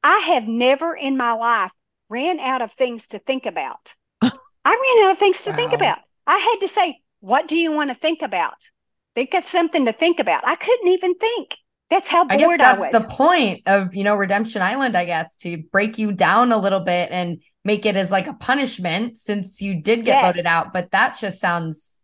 I 0.02 0.18
have 0.18 0.49
never 0.49 0.94
in 0.94 1.16
my 1.16 1.32
life 1.32 1.73
ran 2.09 2.40
out 2.40 2.62
of 2.62 2.73
things 2.73 3.09
to 3.09 3.18
think 3.18 3.47
about. 3.47 3.94
I 4.23 4.28
ran 4.64 5.06
out 5.06 5.12
of 5.12 5.18
things 5.18 5.42
to 5.42 5.50
wow. 5.50 5.56
think 5.56 5.73
about. 5.73 5.99
I 6.26 6.38
had 6.38 6.56
to 6.61 6.68
say, 6.68 7.00
what 7.20 7.49
do 7.49 7.56
you 7.56 7.73
want 7.73 7.90
to 7.90 7.97
think 7.97 8.23
about? 8.23 8.56
Think 9.14 9.35
of 9.35 9.44
something 9.44 9.87
to 9.87 9.92
think 9.92 10.20
about. 10.20 10.47
I 10.47 10.54
couldn't 10.54 10.88
even 10.88 11.14
think. 11.14 11.56
That's 11.90 12.09
how 12.09 12.25
bored 12.25 12.32
I, 12.32 12.37
guess 12.37 12.59
that's 12.59 12.94
I 12.94 12.99
the 12.99 13.09
point 13.09 13.62
of, 13.66 13.97
you 13.97 14.04
know, 14.04 14.14
Redemption 14.14 14.62
Island, 14.62 14.97
I 14.97 15.04
guess, 15.04 15.37
to 15.38 15.59
break 15.73 15.99
you 15.99 16.12
down 16.12 16.52
a 16.52 16.59
little 16.59 16.80
bit 16.80 17.11
and 17.11 17.42
make 17.64 17.85
it 17.85 17.97
as 17.97 18.12
like 18.12 18.28
a 18.28 18.32
punishment 18.32 19.18
since 19.18 19.61
you 19.61 19.82
did 19.82 20.04
get 20.04 20.23
yes. 20.23 20.37
voted 20.37 20.47
out. 20.47 20.73
But 20.73 20.92
that 20.92 21.18
just 21.20 21.40
sounds 21.40 21.99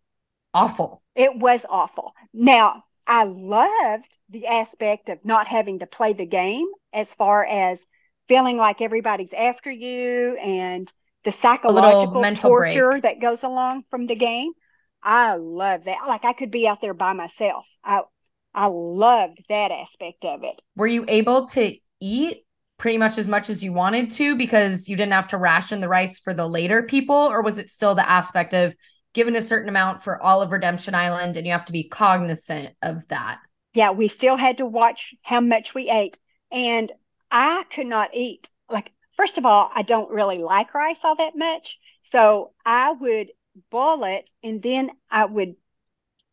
awful. 0.52 1.02
It 1.14 1.36
was 1.36 1.64
awful. 1.68 2.14
Now, 2.34 2.82
I 3.06 3.24
loved 3.24 4.18
the 4.28 4.48
aspect 4.48 5.08
of 5.08 5.24
not 5.24 5.46
having 5.46 5.78
to 5.78 5.86
play 5.86 6.12
the 6.12 6.26
game 6.26 6.66
as 6.92 7.14
far 7.14 7.44
as 7.44 7.86
feeling 8.26 8.56
like 8.56 8.80
everybody's 8.80 9.32
after 9.32 9.70
you 9.70 10.36
and 10.36 10.92
the 11.22 11.30
psychological 11.30 12.22
torture 12.34 12.90
break. 12.90 13.02
that 13.02 13.20
goes 13.20 13.44
along 13.44 13.84
from 13.90 14.06
the 14.06 14.16
game. 14.16 14.50
I 15.02 15.34
love 15.34 15.84
that. 15.84 15.98
Like 16.08 16.24
I 16.24 16.32
could 16.32 16.50
be 16.50 16.66
out 16.66 16.80
there 16.80 16.94
by 16.94 17.12
myself. 17.12 17.68
I 17.84 18.02
I 18.56 18.66
loved 18.66 19.44
that 19.48 19.70
aspect 19.70 20.24
of 20.24 20.42
it. 20.42 20.60
Were 20.74 20.86
you 20.86 21.04
able 21.06 21.46
to 21.48 21.76
eat 22.00 22.44
pretty 22.78 22.98
much 22.98 23.18
as 23.18 23.28
much 23.28 23.48
as 23.48 23.62
you 23.62 23.72
wanted 23.72 24.10
to 24.10 24.36
because 24.36 24.88
you 24.88 24.96
didn't 24.96 25.12
have 25.12 25.28
to 25.28 25.38
ration 25.38 25.80
the 25.80 25.88
rice 25.88 26.20
for 26.20 26.34
the 26.34 26.46
later 26.46 26.82
people 26.82 27.14
or 27.14 27.42
was 27.42 27.58
it 27.58 27.70
still 27.70 27.94
the 27.94 28.08
aspect 28.08 28.54
of 28.54 28.74
given 29.14 29.36
a 29.36 29.42
certain 29.42 29.68
amount 29.68 30.02
for 30.02 30.20
all 30.20 30.42
of 30.42 30.52
Redemption 30.52 30.94
Island 30.94 31.36
and 31.36 31.46
you 31.46 31.52
have 31.52 31.64
to 31.66 31.72
be 31.72 31.88
cognizant 31.88 32.74
of 32.82 33.06
that? 33.08 33.38
Yeah, 33.74 33.92
we 33.92 34.08
still 34.08 34.36
had 34.36 34.58
to 34.58 34.66
watch 34.66 35.14
how 35.22 35.40
much 35.40 35.74
we 35.74 35.90
ate 35.90 36.18
and 36.50 36.90
I 37.30 37.64
could 37.70 37.86
not 37.86 38.10
eat 38.14 38.50
like 38.68 38.92
first 39.16 39.38
of 39.38 39.46
all, 39.46 39.70
I 39.74 39.82
don't 39.82 40.10
really 40.10 40.38
like 40.38 40.74
rice 40.74 41.00
all 41.02 41.16
that 41.16 41.36
much. 41.36 41.78
So 42.00 42.52
I 42.64 42.92
would 42.92 43.32
boil 43.70 44.04
it 44.04 44.30
and 44.42 44.62
then 44.62 44.90
I 45.10 45.24
would 45.24 45.56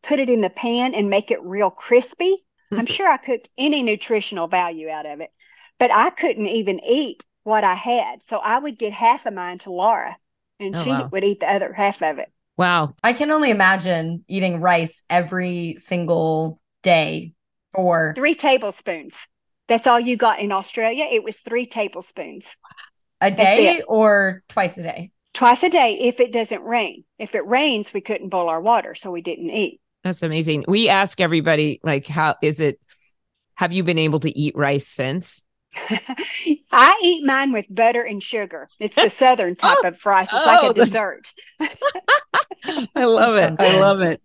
put 0.06 0.20
it 0.20 0.30
in 0.30 0.40
the 0.40 0.50
pan 0.50 0.94
and 0.94 1.10
make 1.10 1.30
it 1.30 1.42
real 1.42 1.70
crispy. 1.70 2.36
I'm 2.70 2.78
mm-hmm. 2.78 2.86
sure 2.86 3.10
I 3.10 3.16
cooked 3.16 3.50
any 3.58 3.82
nutritional 3.82 4.48
value 4.48 4.88
out 4.88 5.06
of 5.06 5.20
it, 5.20 5.30
but 5.78 5.92
I 5.92 6.10
couldn't 6.10 6.46
even 6.46 6.80
eat 6.84 7.24
what 7.42 7.64
I 7.64 7.74
had. 7.74 8.22
So 8.22 8.38
I 8.38 8.58
would 8.58 8.78
get 8.78 8.92
half 8.92 9.26
of 9.26 9.34
mine 9.34 9.58
to 9.58 9.72
Laura 9.72 10.16
and 10.60 10.74
oh, 10.76 10.80
she 10.80 10.90
wow. 10.90 11.08
would 11.12 11.24
eat 11.24 11.40
the 11.40 11.50
other 11.50 11.72
half 11.72 12.02
of 12.02 12.18
it. 12.18 12.30
Wow. 12.56 12.94
I 13.02 13.12
can 13.12 13.30
only 13.30 13.50
imagine 13.50 14.24
eating 14.28 14.60
rice 14.60 15.02
every 15.10 15.76
single 15.78 16.60
day 16.82 17.34
for 17.72 18.12
three 18.14 18.34
tablespoons. 18.34 19.26
That's 19.66 19.86
all 19.86 19.98
you 19.98 20.16
got 20.16 20.40
in 20.40 20.52
Australia. 20.52 21.06
It 21.10 21.24
was 21.24 21.40
three 21.40 21.66
tablespoons. 21.66 22.56
A 23.20 23.30
day 23.30 23.82
or 23.86 24.42
twice 24.48 24.76
a 24.78 24.82
day? 24.82 25.10
Twice 25.32 25.62
a 25.62 25.70
day 25.70 25.98
if 26.02 26.20
it 26.20 26.32
doesn't 26.32 26.62
rain. 26.62 27.04
If 27.18 27.34
it 27.34 27.46
rains, 27.46 27.92
we 27.92 28.00
couldn't 28.00 28.28
boil 28.28 28.48
our 28.48 28.60
water, 28.60 28.94
so 28.94 29.10
we 29.10 29.22
didn't 29.22 29.50
eat. 29.50 29.80
That's 30.04 30.22
amazing. 30.22 30.66
We 30.68 30.88
ask 30.90 31.20
everybody, 31.20 31.80
like, 31.82 32.06
how 32.06 32.36
is 32.42 32.60
it? 32.60 32.78
Have 33.54 33.72
you 33.72 33.82
been 33.82 33.98
able 33.98 34.20
to 34.20 34.38
eat 34.38 34.54
rice 34.56 34.86
since? 34.86 35.42
I 36.72 37.00
eat 37.02 37.24
mine 37.24 37.52
with 37.52 37.74
butter 37.74 38.02
and 38.02 38.22
sugar. 38.22 38.68
It's 38.78 38.96
the 38.96 39.08
southern 39.08 39.56
type 39.56 39.78
oh, 39.84 39.88
of 39.88 40.06
rice. 40.06 40.32
It's 40.32 40.46
oh, 40.46 40.50
like 40.50 40.62
a 40.62 40.66
oh, 40.66 40.72
dessert. 40.72 41.32
I 42.94 43.04
love 43.04 43.36
it. 43.36 43.54
I 43.58 43.80
love 43.80 44.00
it. 44.02 44.20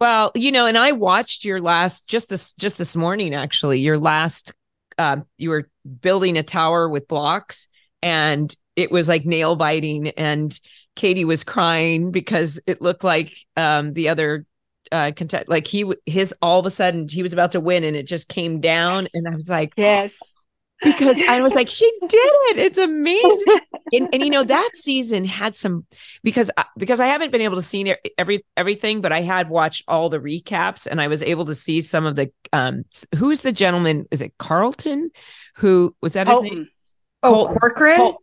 Well, 0.00 0.32
you 0.34 0.52
know, 0.52 0.66
and 0.66 0.76
I 0.76 0.92
watched 0.92 1.44
your 1.44 1.60
last 1.60 2.08
just 2.08 2.28
this 2.28 2.52
just 2.54 2.76
this 2.76 2.96
morning 2.96 3.34
actually. 3.34 3.80
Your 3.80 3.98
last 3.98 4.52
uh, 4.98 5.18
you 5.38 5.50
were 5.50 5.70
building 6.00 6.36
a 6.36 6.42
tower 6.42 6.88
with 6.88 7.08
blocks 7.08 7.68
and 8.02 8.54
it 8.76 8.90
was 8.90 9.08
like 9.08 9.24
nail 9.24 9.56
biting 9.56 10.08
and 10.08 10.58
Katie 10.96 11.24
was 11.24 11.44
crying 11.44 12.10
because 12.10 12.60
it 12.66 12.82
looked 12.82 13.04
like 13.04 13.34
um, 13.56 13.94
the 13.94 14.10
other 14.10 14.44
uh 14.90 15.12
content 15.14 15.48
like 15.48 15.66
he 15.66 15.90
his 16.06 16.34
all 16.42 16.60
of 16.60 16.66
a 16.66 16.70
sudden 16.70 17.08
he 17.08 17.22
was 17.22 17.32
about 17.32 17.52
to 17.52 17.60
win 17.60 17.84
and 17.84 17.96
it 17.96 18.06
just 18.06 18.28
came 18.28 18.60
down 18.60 19.06
and 19.14 19.32
i 19.32 19.36
was 19.36 19.48
like 19.48 19.72
yes 19.76 20.18
because 20.82 21.22
i 21.28 21.40
was 21.40 21.52
like 21.54 21.70
she 21.70 21.90
did 22.00 22.12
it 22.12 22.58
it's 22.58 22.78
amazing 22.78 23.60
and, 23.92 24.08
and 24.12 24.22
you 24.22 24.30
know 24.30 24.42
that 24.42 24.70
season 24.74 25.24
had 25.24 25.54
some 25.54 25.86
because 26.22 26.50
because 26.76 27.00
i 27.00 27.06
haven't 27.06 27.30
been 27.30 27.40
able 27.40 27.56
to 27.56 27.62
see 27.62 27.94
every 28.18 28.44
everything 28.56 29.00
but 29.00 29.12
i 29.12 29.20
had 29.20 29.48
watched 29.48 29.84
all 29.86 30.08
the 30.08 30.18
recaps 30.18 30.86
and 30.86 31.00
i 31.00 31.06
was 31.06 31.22
able 31.22 31.44
to 31.44 31.54
see 31.54 31.80
some 31.80 32.04
of 32.04 32.16
the 32.16 32.30
um 32.52 32.84
who 33.16 33.30
is 33.30 33.42
the 33.42 33.52
gentleman 33.52 34.06
is 34.10 34.20
it 34.20 34.36
carlton 34.38 35.10
who 35.56 35.94
was 36.02 36.14
that 36.14 36.26
Colton. 36.26 36.44
his 36.44 36.54
name 36.56 36.68
oh 37.22 37.32
Colton. 37.32 37.58
corcoran 37.58 37.96
Col- 37.96 38.22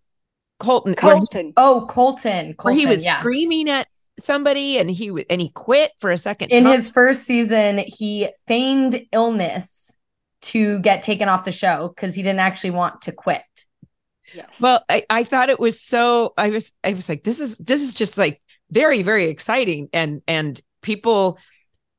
Colton. 0.60 0.94
Colton. 0.94 1.46
He, 1.48 1.54
oh, 1.56 1.86
Colton. 1.90 2.54
Colton. 2.54 2.56
Where 2.64 2.74
he 2.74 2.86
was 2.86 3.04
yeah. 3.04 3.18
screaming 3.18 3.70
at 3.70 3.88
somebody 4.24 4.78
and 4.78 4.90
he 4.90 5.26
and 5.30 5.42
he 5.42 5.50
quit 5.50 5.92
for 6.00 6.12
a 6.12 6.18
second 6.18 6.52
in 6.52 6.64
time. 6.64 6.74
his 6.74 6.90
first 6.90 7.24
season 7.24 7.80
he 7.80 8.30
feigned 8.48 9.06
illness 9.12 9.98
to 10.42 10.80
get 10.80 11.04
taken 11.04 11.28
off 11.28 11.44
the 11.44 11.52
show 11.52 11.92
because 11.94 12.16
he 12.16 12.24
didn't 12.24 12.40
actually 12.40 12.72
want 12.72 13.02
to 13.04 13.12
quit. 13.12 13.42
Yes. 14.34 14.62
Well 14.62 14.84
I, 14.90 15.06
I 15.10 15.24
thought 15.24 15.50
it 15.50 15.60
was 15.60 15.82
so 15.82 16.34
i 16.38 16.50
was 16.50 16.72
i 16.84 16.94
was 16.94 17.10
like 17.10 17.24
this 17.24 17.40
is 17.40 17.58
this 17.58 17.82
is 17.82 17.94
just 17.94 18.18
like 18.18 18.42
very 18.72 19.04
very 19.04 19.26
exciting. 19.26 19.90
And 19.94 20.22
and 20.28 20.62
people 20.82 21.40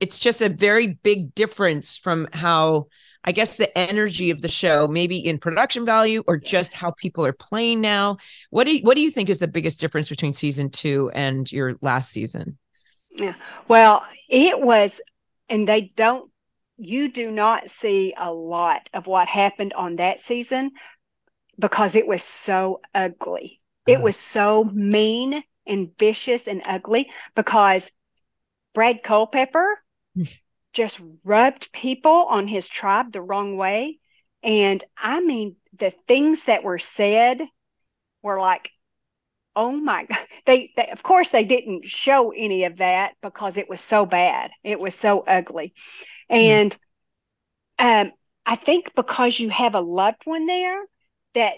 it's 0.00 0.18
just 0.18 0.40
a 0.40 0.48
very 0.48 0.86
big 0.86 1.34
difference 1.34 1.98
from 1.98 2.28
how 2.32 2.86
I 3.24 3.32
guess 3.32 3.56
the 3.56 3.76
energy 3.76 4.30
of 4.30 4.40
the 4.40 4.48
show, 4.48 4.88
maybe 4.88 5.18
in 5.18 5.38
production 5.38 5.84
value 5.84 6.22
or 6.26 6.38
just 6.38 6.72
how 6.72 6.92
people 6.92 7.24
are 7.26 7.34
playing 7.34 7.80
now. 7.80 8.16
What 8.48 8.64
do 8.64 8.76
you, 8.76 8.82
what 8.82 8.96
do 8.96 9.02
you 9.02 9.10
think 9.10 9.28
is 9.28 9.38
the 9.38 9.48
biggest 9.48 9.80
difference 9.80 10.08
between 10.08 10.32
season 10.32 10.70
two 10.70 11.10
and 11.14 11.50
your 11.50 11.76
last 11.82 12.10
season? 12.10 12.58
Yeah, 13.10 13.34
well, 13.68 14.06
it 14.28 14.60
was, 14.60 15.00
and 15.48 15.68
they 15.68 15.82
don't. 15.82 16.30
You 16.78 17.10
do 17.10 17.30
not 17.30 17.68
see 17.68 18.14
a 18.16 18.32
lot 18.32 18.88
of 18.94 19.06
what 19.06 19.28
happened 19.28 19.74
on 19.74 19.96
that 19.96 20.18
season 20.18 20.70
because 21.58 21.94
it 21.94 22.06
was 22.06 22.22
so 22.22 22.80
ugly. 22.94 23.58
It 23.86 23.96
uh-huh. 23.96 24.04
was 24.04 24.16
so 24.16 24.64
mean 24.64 25.42
and 25.66 25.90
vicious 25.98 26.48
and 26.48 26.62
ugly 26.64 27.10
because 27.34 27.92
Brad 28.72 29.02
Culpepper 29.02 29.78
just 30.72 31.00
rubbed 31.24 31.72
people 31.72 32.24
on 32.28 32.46
his 32.46 32.68
tribe 32.68 33.12
the 33.12 33.22
wrong 33.22 33.56
way. 33.56 33.98
And 34.42 34.82
I 34.96 35.20
mean, 35.20 35.56
the 35.74 35.90
things 35.90 36.44
that 36.44 36.62
were 36.62 36.78
said 36.78 37.42
were 38.22 38.40
like, 38.40 38.70
oh 39.56 39.72
my 39.72 40.04
God. 40.08 40.18
They, 40.46 40.72
they, 40.76 40.88
of 40.88 41.02
course, 41.02 41.30
they 41.30 41.44
didn't 41.44 41.86
show 41.86 42.32
any 42.32 42.64
of 42.64 42.78
that 42.78 43.14
because 43.20 43.56
it 43.56 43.68
was 43.68 43.80
so 43.80 44.06
bad. 44.06 44.50
It 44.64 44.80
was 44.80 44.94
so 44.94 45.20
ugly. 45.20 45.72
And 46.28 46.76
mm. 47.78 48.06
um, 48.06 48.12
I 48.46 48.56
think 48.56 48.94
because 48.94 49.38
you 49.38 49.50
have 49.50 49.74
a 49.74 49.80
loved 49.80 50.22
one 50.24 50.46
there, 50.46 50.82
that 51.34 51.54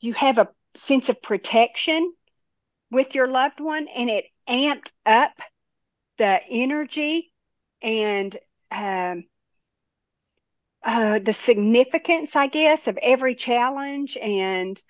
you 0.00 0.12
have 0.14 0.38
a 0.38 0.48
sense 0.74 1.08
of 1.08 1.20
protection 1.22 2.12
with 2.90 3.14
your 3.14 3.26
loved 3.26 3.60
one, 3.60 3.88
and 3.88 4.08
it 4.08 4.26
amped 4.48 4.92
up 5.04 5.32
the 6.18 6.40
energy 6.48 7.32
and 7.82 8.36
um, 8.70 9.24
uh, 10.82 11.18
the 11.18 11.32
significance, 11.32 12.36
I 12.36 12.46
guess, 12.46 12.86
of 12.86 12.98
every 13.02 13.34
challenge. 13.34 14.16
And 14.16 14.80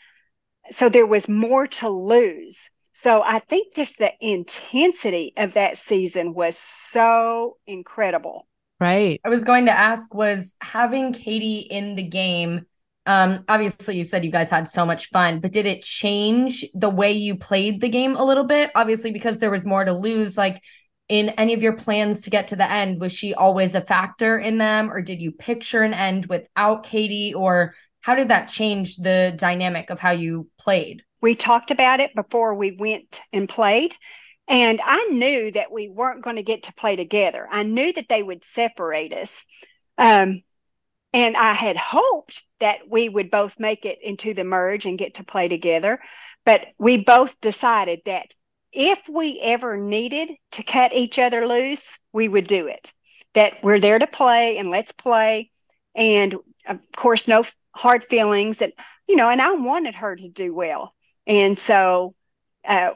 so 0.71 0.89
there 0.89 1.07
was 1.07 1.29
more 1.29 1.67
to 1.67 1.89
lose. 1.89 2.71
So 2.93 3.23
I 3.25 3.39
think 3.39 3.75
just 3.75 3.99
the 3.99 4.13
intensity 4.21 5.33
of 5.37 5.55
that 5.55 5.77
season 5.77 6.35
was 6.35 6.57
so 6.57 7.57
incredible. 7.67 8.47
Right. 8.81 9.21
I 9.25 9.29
was 9.29 9.45
going 9.45 9.67
to 9.67 9.73
ask 9.73 10.15
was 10.15 10.55
having 10.61 11.13
Katie 11.13 11.67
in 11.71 11.95
the 11.95 12.03
game 12.03 12.67
um 13.07 13.45
obviously 13.49 13.97
you 13.97 14.05
said 14.05 14.25
you 14.25 14.33
guys 14.33 14.51
had 14.51 14.69
so 14.69 14.85
much 14.85 15.09
fun 15.11 15.39
but 15.39 15.53
did 15.53 15.65
it 15.65 15.83
change 15.83 16.65
the 16.75 16.91
way 16.91 17.13
you 17.13 17.39
played 17.39 17.81
the 17.81 17.89
game 17.89 18.17
a 18.17 18.25
little 18.25 18.45
bit 18.45 18.71
obviously 18.75 19.13
because 19.13 19.39
there 19.39 19.51
was 19.51 19.65
more 19.65 19.85
to 19.85 19.93
lose 19.93 20.37
like 20.37 20.61
in 21.09 21.31
any 21.31 21.55
of 21.55 21.63
your 21.63 21.75
plans 21.75 22.23
to 22.23 22.31
get 22.31 22.49
to 22.49 22.57
the 22.57 22.71
end? 22.71 23.01
Was 23.01 23.13
she 23.13 23.35
always 23.35 23.75
a 23.75 23.81
factor 23.81 24.39
in 24.39 24.59
them, 24.59 24.91
or 24.91 25.03
did 25.03 25.21
you 25.21 25.33
picture 25.33 25.83
an 25.83 25.95
end 25.95 26.27
without 26.27 26.85
Katie, 26.85 27.35
or 27.35 27.75
how 28.01 28.15
did 28.15 28.29
that 28.29 28.49
change 28.49 28.97
the 28.97 29.35
dynamic 29.37 29.91
of 29.91 30.01
how 30.01 30.13
you 30.13 30.49
played? 30.59 31.03
We 31.21 31.35
talked 31.35 31.71
about 31.71 32.01
it 32.01 32.15
before 32.15 32.55
we 32.55 32.77
went 32.79 33.21
and 33.33 33.49
played. 33.49 33.95
And 34.49 34.81
I 34.85 35.07
knew 35.07 35.51
that 35.53 35.73
we 35.73 35.89
weren't 35.89 36.23
going 36.23 36.37
to 36.37 36.43
get 36.43 36.65
to 36.65 36.75
play 36.75 36.95
together. 36.95 37.49
I 37.51 37.65
knew 37.65 37.93
that 37.93 38.09
they 38.09 38.23
would 38.23 38.45
separate 38.45 39.13
us. 39.13 39.45
Um, 39.99 40.41
and 41.13 41.37
I 41.37 41.53
had 41.53 41.77
hoped 41.77 42.43
that 42.61 42.81
we 42.89 43.09
would 43.09 43.31
both 43.31 43.59
make 43.59 43.85
it 43.85 43.99
into 44.03 44.35
the 44.35 44.45
merge 44.45 44.87
and 44.87 44.99
get 44.99 45.15
to 45.15 45.25
play 45.25 45.49
together. 45.49 45.99
But 46.45 46.67
we 46.79 47.03
both 47.03 47.41
decided 47.41 48.03
that 48.05 48.35
if 48.77 49.09
we 49.09 49.41
ever 49.41 49.79
needed 49.79 50.33
to 50.53 50.63
cut 50.63 50.93
each 50.93 51.19
other 51.19 51.47
loose, 51.47 51.99
we 52.13 52.29
would 52.29 52.47
do 52.47 52.67
it. 52.67 52.93
That 53.33 53.63
we're 53.63 53.81
there 53.81 53.99
to 53.99 54.07
play 54.07 54.59
and 54.59 54.71
let's 54.71 54.93
play. 54.93 55.51
And 55.95 56.35
of 56.67 56.83
course, 56.95 57.27
no 57.27 57.45
hard 57.75 58.05
feelings. 58.05 58.61
And, 58.61 58.73
you 59.09 59.17
know, 59.17 59.31
and 59.31 59.41
I 59.41 59.53
wanted 59.53 59.95
her 59.95 60.15
to 60.15 60.29
do 60.29 60.55
well. 60.55 60.95
And 61.27 61.59
so, 61.59 62.15
uh, 62.67 62.91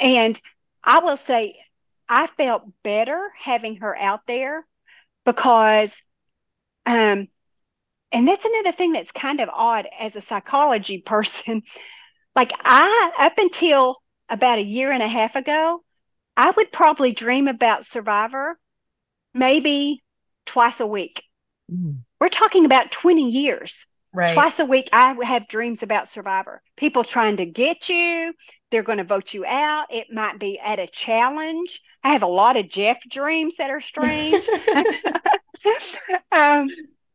and 0.00 0.40
I 0.84 0.98
will 0.98 1.16
say, 1.16 1.54
I 2.08 2.26
felt 2.26 2.64
better 2.82 3.30
having 3.38 3.76
her 3.76 3.96
out 3.96 4.26
there 4.26 4.64
because, 5.24 6.02
um, 6.86 7.28
and 8.10 8.26
that's 8.26 8.44
another 8.44 8.72
thing 8.72 8.92
that's 8.92 9.12
kind 9.12 9.38
of 9.40 9.48
odd 9.52 9.86
as 9.98 10.16
a 10.16 10.20
psychology 10.20 11.02
person. 11.06 11.62
like 12.34 12.52
I, 12.64 13.12
up 13.18 13.38
until 13.38 13.98
about 14.28 14.58
a 14.58 14.62
year 14.62 14.92
and 14.92 15.02
a 15.02 15.08
half 15.08 15.36
ago, 15.36 15.82
I 16.36 16.50
would 16.50 16.72
probably 16.72 17.12
dream 17.12 17.48
about 17.48 17.84
Survivor 17.84 18.58
maybe 19.34 20.02
twice 20.46 20.80
a 20.80 20.86
week. 20.86 21.22
Mm. 21.72 21.98
We're 22.20 22.28
talking 22.28 22.64
about 22.64 22.90
20 22.90 23.30
years. 23.30 23.86
Right. 24.12 24.30
Twice 24.30 24.58
a 24.58 24.64
week, 24.64 24.88
I 24.92 25.14
have 25.22 25.48
dreams 25.48 25.82
about 25.82 26.08
Survivor. 26.08 26.62
People 26.76 27.04
trying 27.04 27.36
to 27.36 27.46
get 27.46 27.88
you. 27.88 28.32
They're 28.70 28.82
going 28.82 28.98
to 28.98 29.04
vote 29.04 29.34
you 29.34 29.44
out. 29.44 29.86
It 29.90 30.06
might 30.10 30.38
be 30.38 30.58
at 30.58 30.78
a 30.78 30.86
challenge. 30.86 31.80
I 32.02 32.10
have 32.10 32.22
a 32.22 32.26
lot 32.26 32.56
of 32.56 32.68
Jeff 32.68 32.98
dreams 33.08 33.56
that 33.56 33.70
are 33.70 33.80
strange. 33.80 34.48
um, 36.32 36.70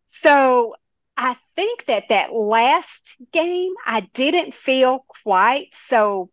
so 0.05 0.75
I 1.17 1.35
think 1.55 1.85
that 1.85 2.09
that 2.09 2.33
last 2.33 3.21
game, 3.31 3.73
I 3.85 4.01
didn't 4.13 4.53
feel 4.53 5.03
quite 5.23 5.73
so 5.73 6.29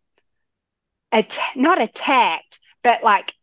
at- 1.11 1.39
not 1.55 1.81
attacked, 1.81 2.59
but 2.83 3.03
like 3.03 3.33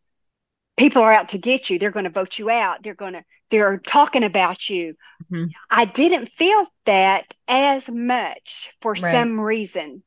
people 0.77 1.01
are 1.01 1.11
out 1.11 1.29
to 1.29 1.37
get 1.37 1.69
you. 1.69 1.77
They're 1.77 1.91
going 1.91 2.05
to 2.05 2.09
vote 2.09 2.39
you 2.39 2.49
out. 2.49 2.83
They're 2.83 2.95
going 2.95 3.13
to 3.13 3.23
they're 3.51 3.79
talking 3.79 4.23
about 4.23 4.69
you. 4.69 4.95
Mm-hmm. 5.31 5.47
I 5.69 5.85
didn't 5.85 6.27
feel 6.27 6.65
that 6.85 7.33
as 7.47 7.89
much 7.89 8.73
for 8.81 8.93
right. 8.93 9.11
some 9.11 9.39
reason 9.39 10.03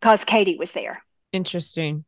because 0.00 0.24
Katie 0.24 0.56
was 0.56 0.72
there. 0.72 1.02
Interesting. 1.32 2.04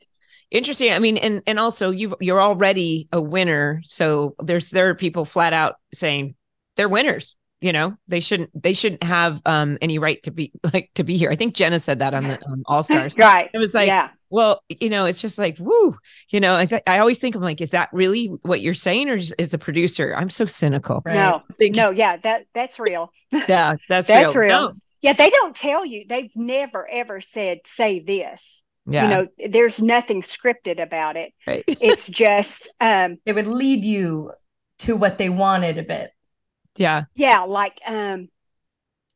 Interesting. 0.51 0.93
I 0.93 0.99
mean, 0.99 1.17
and 1.17 1.43
and 1.47 1.59
also 1.59 1.91
you 1.91 2.17
you're 2.21 2.43
already 2.43 3.09
a 3.13 3.21
winner. 3.21 3.81
So 3.85 4.35
there's 4.39 4.71
there 4.71 4.89
are 4.89 4.95
people 4.95 5.25
flat 5.25 5.53
out 5.53 5.77
saying 5.95 6.35
they're 6.77 6.89
winners 6.89 7.37
you 7.63 7.73
know 7.73 7.97
they 8.09 8.21
shouldn't 8.21 8.51
they 8.61 8.73
shouldn't 8.75 9.03
have 9.03 9.41
um 9.47 9.79
any 9.81 9.99
right 9.99 10.23
to 10.25 10.31
be 10.31 10.53
like 10.75 10.91
to 10.95 11.05
be 11.05 11.17
here 11.17 11.31
i 11.31 11.37
think 11.37 11.55
jenna 11.55 11.79
said 11.79 12.01
that 12.01 12.13
on 12.13 12.25
the 12.25 12.35
um, 12.47 12.63
all 12.67 12.83
stars 12.83 13.17
right 13.19 13.51
it 13.55 13.59
was 13.59 13.73
like 13.73 13.87
yeah 13.87 14.11
well 14.33 14.63
you 14.69 14.91
know 14.91 15.05
it's 15.05 15.21
just 15.21 15.39
like 15.39 15.57
woo 15.61 15.97
you 16.31 16.41
know 16.41 16.57
i 16.57 16.67
th- 16.67 16.83
i 16.87 16.99
always 16.99 17.19
think 17.19 17.35
i'm 17.35 17.43
like 17.43 17.61
is 17.61 17.71
that 17.71 17.89
really 17.93 18.27
what 18.43 18.61
you're 18.61 18.75
saying 18.75 19.09
or 19.09 19.17
is, 19.17 19.33
is 19.39 19.51
the 19.51 19.59
producer 19.59 20.15
i'm 20.17 20.29
so 20.29 20.45
cynical 20.45 21.03
right? 21.05 21.15
no 21.15 21.43
think, 21.55 21.77
no 21.77 21.91
yeah 21.91 22.17
that 22.17 22.45
that's 22.53 22.81
real 22.81 23.13
yeah 23.49 23.77
that's 23.89 24.09
that's 24.09 24.35
real, 24.35 24.45
real. 24.45 24.63
No. 24.69 24.73
yeah 25.03 25.13
they 25.13 25.31
don't 25.31 25.55
tell 25.55 25.85
you 25.85 26.05
they've 26.09 26.35
never 26.35 26.89
ever 26.91 27.21
said 27.21 27.61
say 27.65 28.01
this 28.01 28.65
yeah. 28.87 29.05
you 29.05 29.11
know 29.11 29.51
there's 29.51 29.81
nothing 29.81 30.23
scripted 30.23 30.83
about 30.83 31.17
it 31.17 31.33
right. 31.47 31.65
it's 31.69 32.09
just 32.09 32.69
um 32.81 33.19
it 33.25 33.35
would 33.35 33.47
lead 33.47 33.85
you 33.85 34.33
to 34.79 34.97
what 34.97 35.19
they 35.19 35.29
wanted 35.29 35.79
a 35.79 35.85
bit 35.85 36.11
yeah. 36.77 37.05
Yeah. 37.15 37.41
Like, 37.43 37.79
um, 37.87 38.29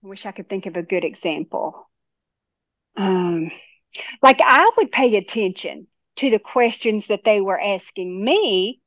I 0.05 0.07
wish 0.07 0.27
I 0.27 0.33
could 0.33 0.49
think 0.49 0.67
of 0.67 0.77
a 0.77 0.83
good 0.83 1.05
example. 1.05 1.89
Um, 2.97 3.51
like 4.23 4.41
I 4.45 4.71
would 4.77 4.93
pay 4.93 5.17
attention 5.17 5.87
to 6.17 6.31
the 6.31 6.39
questions 6.39 7.09
that 7.09 7.25
they 7.25 7.41
were 7.41 7.61
asking 7.61 8.25
me 8.25 8.81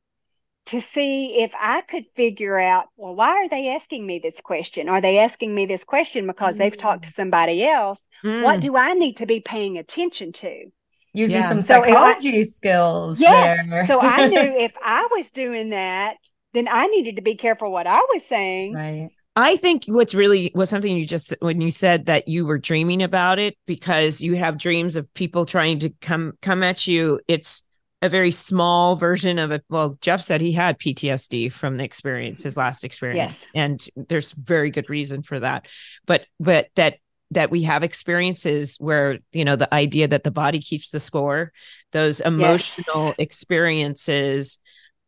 to 0.68 0.82
see 0.82 1.42
if 1.42 1.54
I 1.60 1.82
could 1.82 2.06
figure 2.06 2.60
out, 2.60 2.90
well, 2.96 3.16
why 3.16 3.30
are 3.30 3.50
they 3.50 3.70
asking 3.70 4.06
me 4.06 4.20
this 4.20 4.40
question? 4.40 4.88
Are 4.88 5.02
they 5.02 5.18
asking 5.18 5.54
me 5.54 5.66
this 5.66 5.84
question 5.84 6.28
because 6.28 6.56
mm. 6.56 6.58
they've 6.60 6.78
talked 6.78 7.06
to 7.06 7.12
somebody 7.12 7.64
else? 7.64 8.08
Mm. 8.24 8.44
What 8.44 8.62
do 8.62 8.78
I 8.78 8.94
need 8.94 9.18
to 9.18 9.26
be 9.26 9.40
paying 9.40 9.78
attention 9.78 10.32
to? 10.34 10.66
Using 11.12 11.42
yeah. 11.42 11.50
some 11.50 11.64
psychology 11.64 12.32
so 12.32 12.40
I, 12.40 12.44
skills. 12.44 13.20
Yes. 13.20 13.88
so 13.88 14.00
I 14.00 14.28
knew 14.28 14.38
if 14.60 14.74
I 14.80 15.08
was 15.12 15.32
doing 15.32 15.70
that, 15.70 16.18
then 16.54 16.68
I 16.70 16.86
needed 16.86 17.16
to 17.16 17.24
be 17.24 17.36
careful 17.36 17.72
what 17.72 17.88
I 17.88 18.02
was 18.14 18.24
saying. 18.26 18.76
Right. 18.76 19.10
I 19.40 19.56
think 19.56 19.86
what's 19.88 20.14
really 20.14 20.52
was 20.54 20.70
something 20.70 20.98
you 20.98 21.06
just 21.06 21.34
when 21.40 21.62
you 21.62 21.72
said 21.72 22.08
that 22.08 22.28
you 22.28 22.46
were 22.46 22.58
dreaming 22.58 23.02
about 23.02 23.40
it 23.40 23.58
because 23.66 24.22
you 24.22 24.36
have 24.36 24.58
dreams 24.58 24.98
of 24.98 25.12
people 25.14 25.46
trying 25.46 25.80
to 25.80 25.92
come 26.02 26.34
come 26.42 26.62
at 26.62 26.88
you. 26.88 27.22
It's 27.28 27.64
a 28.02 28.10
very 28.10 28.32
small 28.32 28.98
version 28.98 29.40
of 29.40 29.52
it. 29.52 29.64
Well, 29.70 29.98
Jeff 30.02 30.22
said 30.22 30.42
he 30.42 30.52
had 30.52 30.78
PTSD 30.78 31.54
from 31.54 31.78
the 31.78 31.86
experience, 31.86 32.44
his 32.44 32.58
last 32.58 32.84
experience, 32.84 33.18
yes. 33.18 33.48
and 33.56 34.08
there's 34.10 34.34
very 34.34 34.72
good 34.72 34.90
reason 34.90 35.24
for 35.24 35.40
that. 35.40 35.68
But 36.06 36.26
but 36.42 36.68
that 36.76 36.98
that 37.32 37.50
we 37.50 37.64
have 37.64 37.82
experiences 37.82 38.76
where 38.78 39.20
you 39.32 39.46
know 39.46 39.56
the 39.56 39.74
idea 39.74 40.10
that 40.10 40.26
the 40.26 40.32
body 40.32 40.60
keeps 40.60 40.90
the 40.90 41.00
score, 41.00 41.54
those 41.94 42.20
emotional 42.20 43.06
yes. 43.06 43.20
experiences 43.20 44.60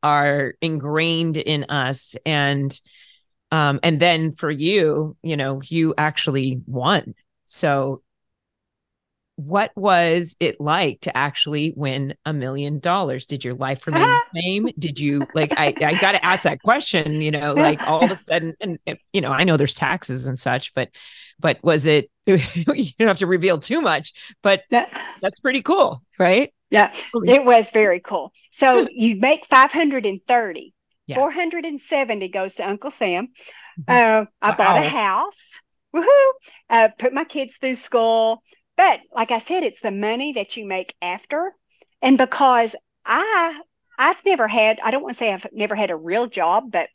are 0.03 0.53
ingrained 0.61 1.35
in 1.35 1.65
us 1.65 2.15
and 2.25 2.79
um 3.51 3.79
and 3.83 3.99
then 3.99 4.31
for 4.31 4.49
you 4.51 5.15
you 5.23 5.37
know 5.37 5.61
you 5.63 5.93
actually 5.97 6.61
won. 6.65 7.13
So 7.45 8.01
what 9.35 9.71
was 9.75 10.35
it 10.39 10.61
like 10.61 11.01
to 11.01 11.17
actually 11.17 11.73
win 11.75 12.13
a 12.25 12.33
million 12.33 12.79
dollars? 12.79 13.25
Did 13.25 13.43
your 13.43 13.55
life 13.55 13.87
remain 13.87 14.01
the 14.03 14.21
same? 14.41 14.69
Did 14.77 14.99
you 14.99 15.25
like 15.33 15.53
i 15.57 15.67
i 15.67 15.93
got 15.99 16.11
to 16.11 16.23
ask 16.23 16.43
that 16.43 16.61
question 16.61 17.21
you 17.21 17.31
know 17.31 17.53
like 17.53 17.81
all 17.87 18.03
of 18.03 18.11
a 18.11 18.15
sudden 18.15 18.53
and 18.61 18.77
you 19.13 19.21
know 19.21 19.31
i 19.31 19.43
know 19.43 19.57
there's 19.57 19.73
taxes 19.73 20.27
and 20.27 20.37
such 20.37 20.73
but 20.73 20.89
but 21.39 21.57
was 21.63 21.87
it 21.87 22.11
you 22.25 22.37
don't 22.99 23.07
have 23.07 23.17
to 23.17 23.27
reveal 23.27 23.57
too 23.57 23.81
much 23.81 24.13
but 24.43 24.63
that's 24.69 25.39
pretty 25.39 25.61
cool 25.61 26.03
right? 26.21 26.53
Yeah, 26.69 26.91
it 27.13 27.43
was 27.43 27.71
very 27.71 27.99
cool. 27.99 28.31
So 28.51 28.87
you 28.89 29.17
make 29.17 29.45
530. 29.45 30.73
Yeah. 31.11 31.17
470 31.17 32.29
goes 32.29 32.55
to 32.55 32.67
Uncle 32.67 32.91
Sam. 32.91 33.27
Mm-hmm. 33.27 33.83
Uh, 33.87 34.25
I 34.41 34.49
wow. 34.49 34.55
bought 34.55 34.77
a 34.77 34.89
house. 34.89 35.59
Woohoo! 35.95 36.31
Uh, 36.69 36.89
put 36.97 37.13
my 37.13 37.25
kids 37.25 37.57
through 37.57 37.75
school. 37.75 38.41
But 38.77 39.01
like 39.11 39.31
I 39.31 39.39
said, 39.39 39.63
it's 39.63 39.81
the 39.81 39.91
money 39.91 40.33
that 40.33 40.55
you 40.55 40.65
make 40.65 40.95
after. 41.01 41.53
And 42.01 42.17
because 42.17 42.75
I 43.05 43.59
I've 43.97 44.23
never 44.25 44.47
had, 44.47 44.79
I 44.79 44.89
don't 44.89 45.03
want 45.03 45.13
to 45.13 45.17
say 45.17 45.31
I've 45.31 45.45
never 45.51 45.75
had 45.75 45.91
a 45.91 45.95
real 45.95 46.27
job, 46.27 46.71
but 46.71 46.89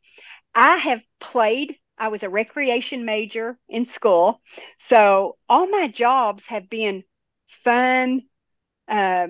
I 0.55 0.77
have 0.77 1.05
played. 1.21 1.77
I 1.99 2.09
was 2.09 2.23
a 2.23 2.31
recreation 2.31 3.05
major 3.05 3.59
in 3.69 3.85
school. 3.85 4.41
So 4.79 5.37
all 5.49 5.69
my 5.69 5.89
jobs 5.89 6.47
have 6.47 6.69
been 6.69 7.05
fun, 7.47 8.23
uh, 8.89 9.29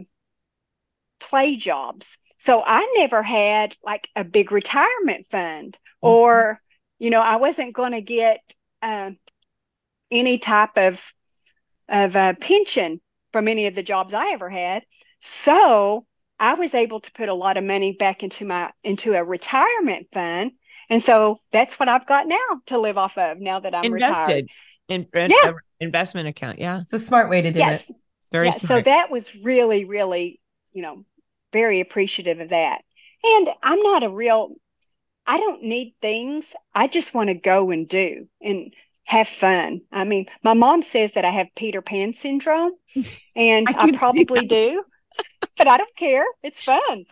play 1.21 1.57
jobs. 1.57 2.17
So 2.39 2.63
I 2.65 2.93
never 2.97 3.23
had 3.23 3.75
like 3.85 4.09
a 4.15 4.25
big 4.25 4.53
retirement 4.53 5.27
fund 5.27 5.79
mm-hmm. 6.03 6.09
or, 6.09 6.61
you 6.99 7.11
know, 7.11 7.21
I 7.21 7.37
wasn't 7.37 7.75
going 7.75 7.93
to 7.93 8.01
get 8.01 8.41
uh, 8.83 9.13
any 10.11 10.39
type 10.39 10.77
of, 10.77 11.13
of 11.89 12.17
uh, 12.17 12.35
pension 12.41 13.01
from 13.33 13.49
any 13.49 13.67
of 13.67 13.75
the 13.75 13.83
jobs 13.83 14.15
I 14.15 14.33
ever 14.33 14.49
had. 14.51 14.85
So 15.21 16.07
I 16.39 16.55
was 16.55 16.75
able 16.75 17.01
to 17.01 17.13
put 17.13 17.29
a 17.29 17.35
lot 17.35 17.57
of 17.57 17.65
money 17.65 17.95
back 17.95 18.23
into 18.23 18.45
my, 18.45 18.71
into 18.85 19.15
a 19.15 19.25
retirement 19.25 20.09
fund. 20.13 20.53
And 20.89 21.03
so 21.03 21.39
that's 21.53 21.81
what 21.81 21.89
I've 21.89 22.07
got 22.07 22.29
now 22.29 22.61
to 22.67 22.79
live 22.79 22.99
off 22.99 23.19
of 23.19 23.41
now 23.41 23.59
that 23.61 23.75
I'm 23.75 23.85
invested 23.85 24.49
retired. 24.89 25.09
in 25.15 25.31
yeah. 25.31 25.53
investment 25.81 26.29
account. 26.29 26.59
Yeah. 26.59 26.79
It's 26.79 26.93
a 26.93 26.99
smart 26.99 27.31
way 27.31 27.43
to 27.43 27.53
do 27.53 27.59
yes. 27.59 27.91
it. 27.91 27.97
It's 28.21 28.31
very 28.31 28.47
yeah, 28.47 28.53
so 28.53 28.81
that 28.81 29.11
was 29.11 29.35
really, 29.37 29.85
really, 29.85 30.41
you 30.73 30.83
know, 30.83 31.05
very 31.53 31.81
appreciative 31.81 32.41
of 32.41 32.51
that. 32.51 32.83
And 33.25 33.49
I'm 33.63 33.83
not 33.83 34.03
a 34.03 34.11
real, 34.11 34.51
I 35.27 35.39
don't 35.39 35.65
need 35.65 35.95
things. 36.01 36.55
I 36.75 36.89
just 36.89 37.15
want 37.15 37.29
to 37.29 37.35
go 37.35 37.71
and 37.71 37.89
do 37.89 38.29
and 38.41 38.75
have 39.05 39.29
fun. 39.29 39.83
I 39.93 40.05
mean, 40.05 40.27
my 40.43 40.55
mom 40.55 40.83
says 40.83 41.13
that 41.13 41.25
I 41.25 41.31
have 41.31 41.55
Peter 41.55 41.83
Pan 41.83 42.15
syndrome, 42.15 42.73
and 43.35 43.69
I, 43.77 43.85
I 43.85 43.87
probably 43.89 44.47
do. 44.47 44.85
but 45.59 45.67
I 45.69 45.77
don't 45.77 45.97
care. 45.97 46.25
It's 46.43 46.63
fun. 46.63 47.05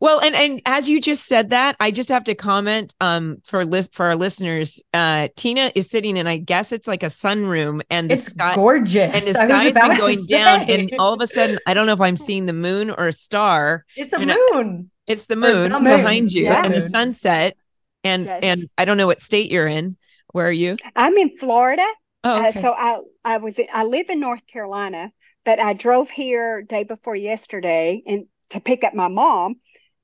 Well, 0.00 0.20
and 0.20 0.34
and 0.34 0.60
as 0.66 0.88
you 0.88 1.00
just 1.00 1.26
said 1.26 1.50
that, 1.50 1.76
I 1.80 1.90
just 1.90 2.08
have 2.08 2.24
to 2.24 2.34
comment 2.34 2.94
um 3.00 3.38
for 3.44 3.64
list 3.64 3.94
for 3.94 4.06
our 4.06 4.16
listeners. 4.16 4.80
Uh 4.94 5.28
Tina 5.36 5.72
is 5.74 5.90
sitting 5.90 6.16
in 6.16 6.26
I 6.26 6.36
guess 6.36 6.72
it's 6.72 6.86
like 6.86 7.02
a 7.02 7.06
sunroom 7.06 7.82
and 7.90 8.08
the 8.10 8.14
It's 8.14 8.26
sky 8.26 8.54
gorgeous. 8.54 9.12
and 9.12 9.34
the 9.34 9.40
I 9.40 9.46
was 9.46 9.60
sky's 9.62 9.74
been 9.74 9.98
going 9.98 10.26
down 10.28 10.60
and 10.70 10.92
all 10.98 11.14
of 11.14 11.20
a 11.20 11.26
sudden 11.26 11.58
I 11.66 11.74
don't 11.74 11.86
know 11.86 11.94
if 11.94 12.00
I'm 12.00 12.16
seeing 12.28 12.46
the 12.46 12.52
moon 12.52 12.90
or 12.90 13.08
a 13.08 13.12
star. 13.12 13.84
it's 13.96 14.12
a 14.12 14.18
and 14.18 14.30
I- 14.32 14.36
moon. 14.52 14.90
It's 15.06 15.24
the 15.24 15.36
moon 15.36 15.70
the 15.72 15.80
moon. 15.80 15.84
behind 15.96 16.32
you 16.32 16.44
Yeah. 16.44 16.64
and 16.64 16.74
the 16.74 16.88
sunset. 16.88 17.56
And 18.04 18.26
Yes. 18.26 18.42
and 18.44 18.64
I 18.78 18.84
don't 18.84 18.98
know 18.98 19.06
what 19.08 19.20
state 19.20 19.50
you're 19.50 19.66
in. 19.66 19.96
Where 20.32 20.46
are 20.46 20.52
you? 20.52 20.76
I'm 20.94 21.16
in 21.16 21.30
Florida. 21.36 21.86
Oh, 22.24 22.44
Uh, 22.44 22.52
so 22.52 22.72
I 22.72 23.00
I 23.24 23.36
was 23.38 23.58
I 23.72 23.84
live 23.84 24.10
in 24.10 24.20
North 24.20 24.46
Carolina, 24.46 25.10
but 25.48 25.58
I 25.58 25.72
drove 25.72 26.10
here 26.10 26.60
day 26.60 26.84
before 26.84 27.16
yesterday 27.16 28.02
and 28.06 28.26
to 28.50 28.60
pick 28.60 28.84
up 28.84 28.92
my 28.92 29.08
mom, 29.08 29.54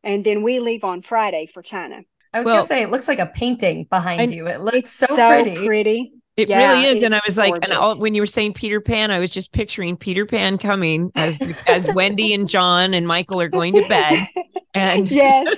and 0.03 0.25
then 0.25 0.43
we 0.43 0.59
leave 0.59 0.85
on 0.85 1.03
Friday 1.03 1.45
for 1.45 1.61
China. 1.61 2.01
I 2.33 2.39
was 2.39 2.47
Well- 2.47 2.55
gonna 2.55 2.67
say 2.67 2.83
it 2.83 2.89
looks 2.89 3.09
like 3.09 3.19
a 3.19 3.27
painting 3.27 3.85
behind 3.91 4.23
And 4.23 4.31
you. 4.33 4.47
It 4.49 4.63
looks 4.63 4.79
It's 4.79 4.91
so, 4.91 5.05
so, 5.05 5.29
pretty. 5.43 5.67
pretty. 5.67 6.13
It 6.39 6.49
Yeah, 6.49 6.73
really 6.73 6.87
is, 6.97 7.03
and 7.03 7.15
I 7.15 7.19
it's 7.19 7.27
was 7.27 7.37
like, 7.37 7.53
and 7.63 7.73
all, 7.73 7.99
when 7.99 8.15
you 8.15 8.23
were 8.23 8.27
saying 8.27 8.55
Peter 8.55 8.81
Pan, 8.81 9.11
I 9.11 9.19
was 9.19 9.35
just 9.35 9.53
picturing 9.53 9.99
Peter 9.99 10.25
Pan 10.25 10.57
coming 10.57 11.13
as 11.15 11.39
as 11.67 11.93
Wendy 11.93 12.33
and 12.33 12.49
John 12.49 12.95
and 12.95 13.07
Michael 13.07 13.39
are 13.43 13.51
going 13.51 13.75
to 13.75 13.87
bed, 13.87 14.27
and 14.75 15.11
yes, 15.11 15.55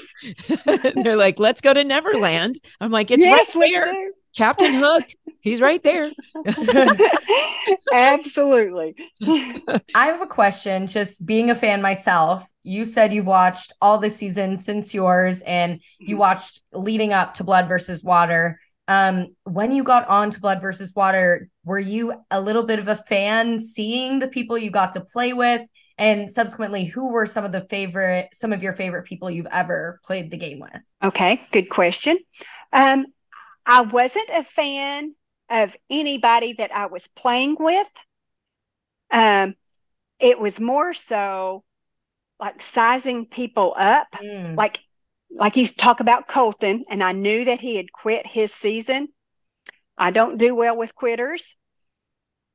they're 0.97 1.15
like, 1.17 1.39
"Let's 1.39 1.61
go 1.61 1.73
to 1.73 1.85
Neverland." 1.85 2.57
I'm 2.81 2.91
like, 2.91 3.13
"It's 3.13 3.25
yes, 3.25 3.55
right 3.55 3.71
let's 3.73 3.87
there. 3.87 4.11
Captain 4.37 4.75
Hook. 4.75 5.05
He's 5.47 5.61
right 5.61 5.81
there." 5.81 6.11
Absolutely. 7.93 8.97
I 9.95 10.07
have 10.07 10.21
a 10.21 10.27
question. 10.27 10.89
Just 10.89 11.25
being 11.25 11.51
a 11.51 11.55
fan 11.55 11.81
myself, 11.81 12.51
you 12.65 12.85
said 12.85 13.13
you've 13.13 13.29
watched 13.29 13.73
all 13.81 13.99
the 13.99 14.11
seasons 14.11 14.65
since 14.65 14.93
yours, 14.93 15.43
and 15.43 15.81
you 16.01 16.17
watched 16.17 16.63
leading 16.73 17.13
up 17.13 17.35
to 17.35 17.45
Blood 17.45 17.69
versus 17.69 18.03
Water. 18.03 18.59
Um, 18.89 19.37
when 19.45 19.71
you 19.71 19.85
got 19.85 20.09
on 20.09 20.31
to 20.31 20.41
Blood 20.41 20.61
versus 20.61 20.93
Water, 20.97 21.49
were 21.65 21.79
you 21.79 22.13
a 22.33 22.41
little 22.41 22.65
bit 22.65 22.81
of 22.81 22.89
a 22.89 22.97
fan 22.97 23.61
seeing 23.61 24.19
the 24.19 24.29
people 24.29 24.59
you 24.59 24.71
got 24.71 24.95
to 24.95 25.01
play 25.01 25.33
with? 25.33 25.63
And 25.97 26.29
subsequently, 26.29 26.87
who 26.87 27.13
were 27.13 27.25
some 27.25 27.45
of 27.45 27.53
the 27.53 27.67
favorite, 27.71 28.31
some 28.33 28.53
of 28.53 28.65
your 28.65 28.73
favorite 28.73 29.05
people 29.05 29.31
you've 29.31 29.47
ever 29.53 30.01
played 30.05 30.33
the 30.33 30.37
game 30.37 30.59
with? 30.59 30.81
Okay, 31.05 31.41
good 31.53 31.69
question. 31.69 32.19
Um, 32.73 33.07
I 33.65 33.83
wasn't 33.83 34.31
a 34.31 34.43
fan 34.45 35.15
of 35.51 35.77
anybody 35.91 36.55
that 36.55 36.75
I 36.75 36.87
was 36.87 37.09
playing 37.09 37.57
with. 37.59 37.89
Um, 39.11 39.55
it 40.19 40.39
was 40.39 40.61
more 40.61 40.93
so 40.93 41.65
like 42.41 42.61
sizing 42.61 43.27
people 43.27 43.75
up. 43.77 44.09
Mm. 44.13 44.57
Like 44.57 44.81
like 45.31 45.57
you 45.57 45.67
talk 45.67 46.01
about 46.01 46.29
Colton, 46.29 46.85
and 46.89 47.03
I 47.03 47.13
knew 47.13 47.45
that 47.45 47.61
he 47.61 47.77
had 47.77 47.93
quit 47.93 48.27
his 48.27 48.53
season. 48.53 49.09
I 49.99 50.11
don't 50.11 50.39
do 50.39 50.55
well 50.55 50.77
with 50.77 50.95
quitters, 50.95 51.57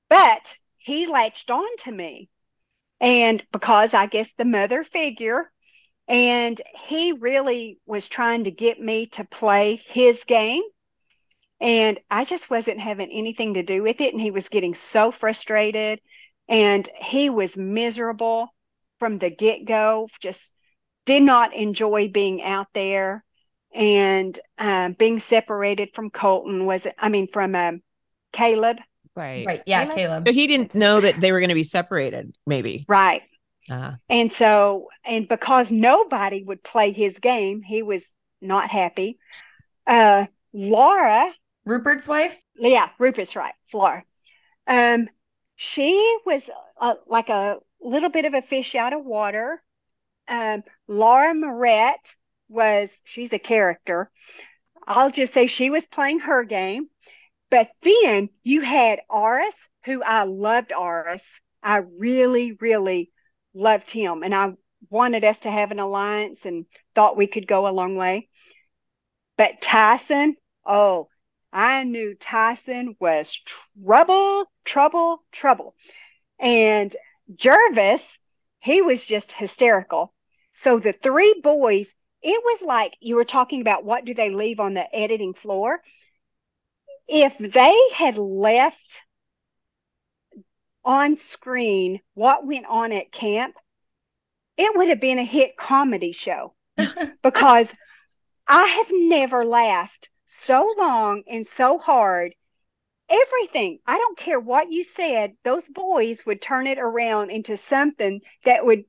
but 0.10 0.56
he 0.78 1.08
latched 1.08 1.52
on 1.52 1.78
to 1.80 1.92
me. 1.92 2.30
And 3.00 3.44
because 3.52 3.94
I 3.94 4.06
guess 4.06 4.34
the 4.34 4.46
mother 4.46 4.84
figure, 4.84 5.52
and 6.08 6.60
he 6.80 7.14
really 7.14 7.80
was 7.86 8.08
trying 8.08 8.44
to 8.44 8.52
get 8.52 8.80
me 8.80 9.08
to 9.08 9.26
play 9.26 9.76
his 9.76 10.24
game. 10.24 10.64
And 11.62 12.00
I 12.10 12.26
just 12.26 12.50
wasn't 12.50 12.80
having 12.80 13.10
anything 13.12 13.54
to 13.54 13.64
do 13.64 13.84
with 13.84 14.02
it. 14.02 14.14
And 14.14 14.22
he 14.22 14.32
was 14.32 14.50
getting 14.50 14.74
so 14.74 15.12
frustrated. 15.12 16.02
And 16.50 16.90
he 17.00 17.30
was 17.30 17.56
miserable 17.56 18.54
from 19.00 19.20
the 19.20 19.30
get 19.30 19.66
go, 19.66 20.10
just 20.20 20.54
did 21.06 21.24
not 21.24 21.54
enjoy 21.54 22.10
being 22.10 22.42
out 22.42 22.68
there. 22.74 23.24
And 23.74 24.38
um, 24.58 24.96
being 25.00 25.20
separated 25.20 25.92
from 25.94 26.10
Colton 26.10 26.66
was, 26.66 26.88
I 26.98 27.10
mean, 27.10 27.28
from 27.28 27.56
um, 27.56 27.82
Caleb. 28.34 28.80
Right. 29.16 29.46
Right. 29.46 29.62
Yeah, 29.66 29.86
Caleb? 29.86 29.98
Caleb. 29.98 30.28
So 30.28 30.34
he 30.34 30.48
didn't 30.48 30.76
know 30.76 31.00
that 31.00 31.16
they 31.16 31.32
were 31.32 31.40
going 31.40 31.50
to 31.50 31.56
be 31.56 31.64
separated. 31.64 32.36
Maybe. 32.46 32.86
Right. 32.88 33.22
Uh, 33.70 33.94
And 34.10 34.32
so, 34.32 34.88
and 35.06 35.28
because 35.28 35.72
nobody 35.72 36.44
would 36.44 36.64
play 36.64 36.92
his 36.92 37.20
game, 37.20 37.62
he 37.62 37.84
was 37.84 38.14
not 38.42 38.70
happy. 38.70 39.20
Uh, 39.86 40.26
Laura, 40.54 41.32
Rupert's 41.66 42.08
wife? 42.08 42.42
yeah, 42.56 42.90
Rupert's 43.00 43.36
right, 43.36 43.54
Laura. 43.74 44.04
Um, 44.68 45.08
she 45.56 46.18
was 46.26 46.50
uh, 46.80 46.96
like 47.08 47.30
a 47.30 47.58
little 47.80 48.10
bit 48.10 48.26
of 48.26 48.34
a 48.34 48.42
fish 48.42 48.76
out 48.76 48.94
of 48.94 49.06
water. 49.06 49.62
Um, 50.28 50.64
Laura 50.88 51.34
Morett 51.34 52.16
was, 52.50 53.00
she's 53.04 53.34
a 53.34 53.40
character. 53.40 54.10
I'll 54.88 55.12
just 55.12 55.34
say 55.34 55.48
she 55.48 55.70
was 55.70 55.86
playing 55.86 56.20
her 56.20 56.44
game. 56.44 56.88
But 57.50 57.70
then 57.84 58.30
you 58.44 58.62
had 58.62 59.02
Aras, 59.10 59.70
who 59.86 60.02
I 60.02 60.24
loved 60.24 60.72
Aras. 60.72 61.42
I 61.62 61.82
really, 61.98 62.54
really 62.60 63.12
loved 63.54 63.92
him. 63.92 64.24
And 64.24 64.34
I 64.34 64.54
wanted 64.90 65.24
us 65.24 65.42
to 65.42 65.52
have 65.52 65.72
an 65.72 65.80
alliance 65.80 66.46
and 66.46 66.66
thought 66.96 67.18
we 67.18 67.28
could 67.28 67.48
go 67.48 67.68
a 67.68 67.70
long 67.70 67.96
way. 67.96 68.30
But 69.38 69.62
Tyson, 69.62 70.36
oh, 70.66 71.10
I 71.52 71.84
knew 71.84 72.16
Tyson 72.16 72.96
was 73.00 73.36
trouble, 73.36 74.50
trouble, 74.64 75.24
trouble. 75.32 75.76
And 76.40 76.96
Gervase, 77.36 78.18
he 78.60 78.82
was 78.82 79.06
just 79.06 79.34
hysterical. 79.34 80.14
So 80.52 80.80
the 80.80 80.94
three 80.94 81.40
boys, 81.44 81.94
it 82.22 82.42
was 82.44 82.62
like 82.62 82.98
you 83.00 83.16
were 83.16 83.26
talking 83.26 83.62
about 83.62 83.84
what 83.84 84.06
do 84.06 84.14
they 84.14 84.30
leave 84.30 84.60
on 84.60 84.74
the 84.74 84.96
editing 84.96 85.34
floor? 85.34 85.82
If 87.08 87.38
they 87.38 87.78
had 87.94 88.18
left 88.18 89.04
on 90.84 91.18
screen 91.18 92.02
what 92.14 92.46
went 92.46 92.66
on 92.66 92.92
at 92.92 93.12
camp, 93.12 93.56
it 94.58 94.76
would 94.76 94.90
have 94.90 95.00
been 95.00 95.20
a 95.20 95.24
hit 95.24 95.58
comedy 95.58 96.12
show 96.12 96.54
because 97.24 97.74
I 98.48 98.66
have 98.66 98.90
never 98.92 99.44
laughed 99.46 100.10
so 100.32 100.74
long 100.78 101.24
and 101.28 101.46
so 101.46 101.78
hard. 101.78 102.34
Everything, 103.10 103.80
I 103.86 103.98
don't 103.98 104.18
care 104.18 104.40
what 104.40 104.72
you 104.72 104.84
said, 104.84 105.34
those 105.44 105.68
boys 105.68 106.26
would 106.26 106.42
turn 106.42 106.68
it 106.68 106.80
around 106.80 107.30
into 107.30 107.58
something 107.58 108.22
that 108.46 108.66
would 108.66 108.86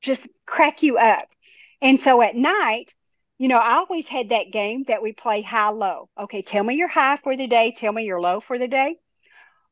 just 0.00 0.28
crack 0.46 0.82
you 0.82 0.98
up. 0.98 1.28
And 1.82 1.98
so 1.98 2.22
at 2.22 2.36
night, 2.36 2.94
you 3.38 3.48
know, 3.48 3.58
I 3.58 3.76
always 3.76 4.06
had 4.06 4.28
that 4.28 4.52
game 4.52 4.84
that 4.84 5.02
we 5.02 5.12
play 5.12 5.42
high 5.42 5.70
low. 5.70 6.08
Okay, 6.18 6.42
tell 6.42 6.62
me 6.62 6.74
your 6.76 6.88
high 6.88 7.16
for 7.16 7.36
the 7.36 7.46
day, 7.46 7.72
tell 7.72 7.92
me 7.92 8.04
your 8.04 8.20
low 8.20 8.38
for 8.38 8.58
the 8.58 8.68
day. 8.68 8.96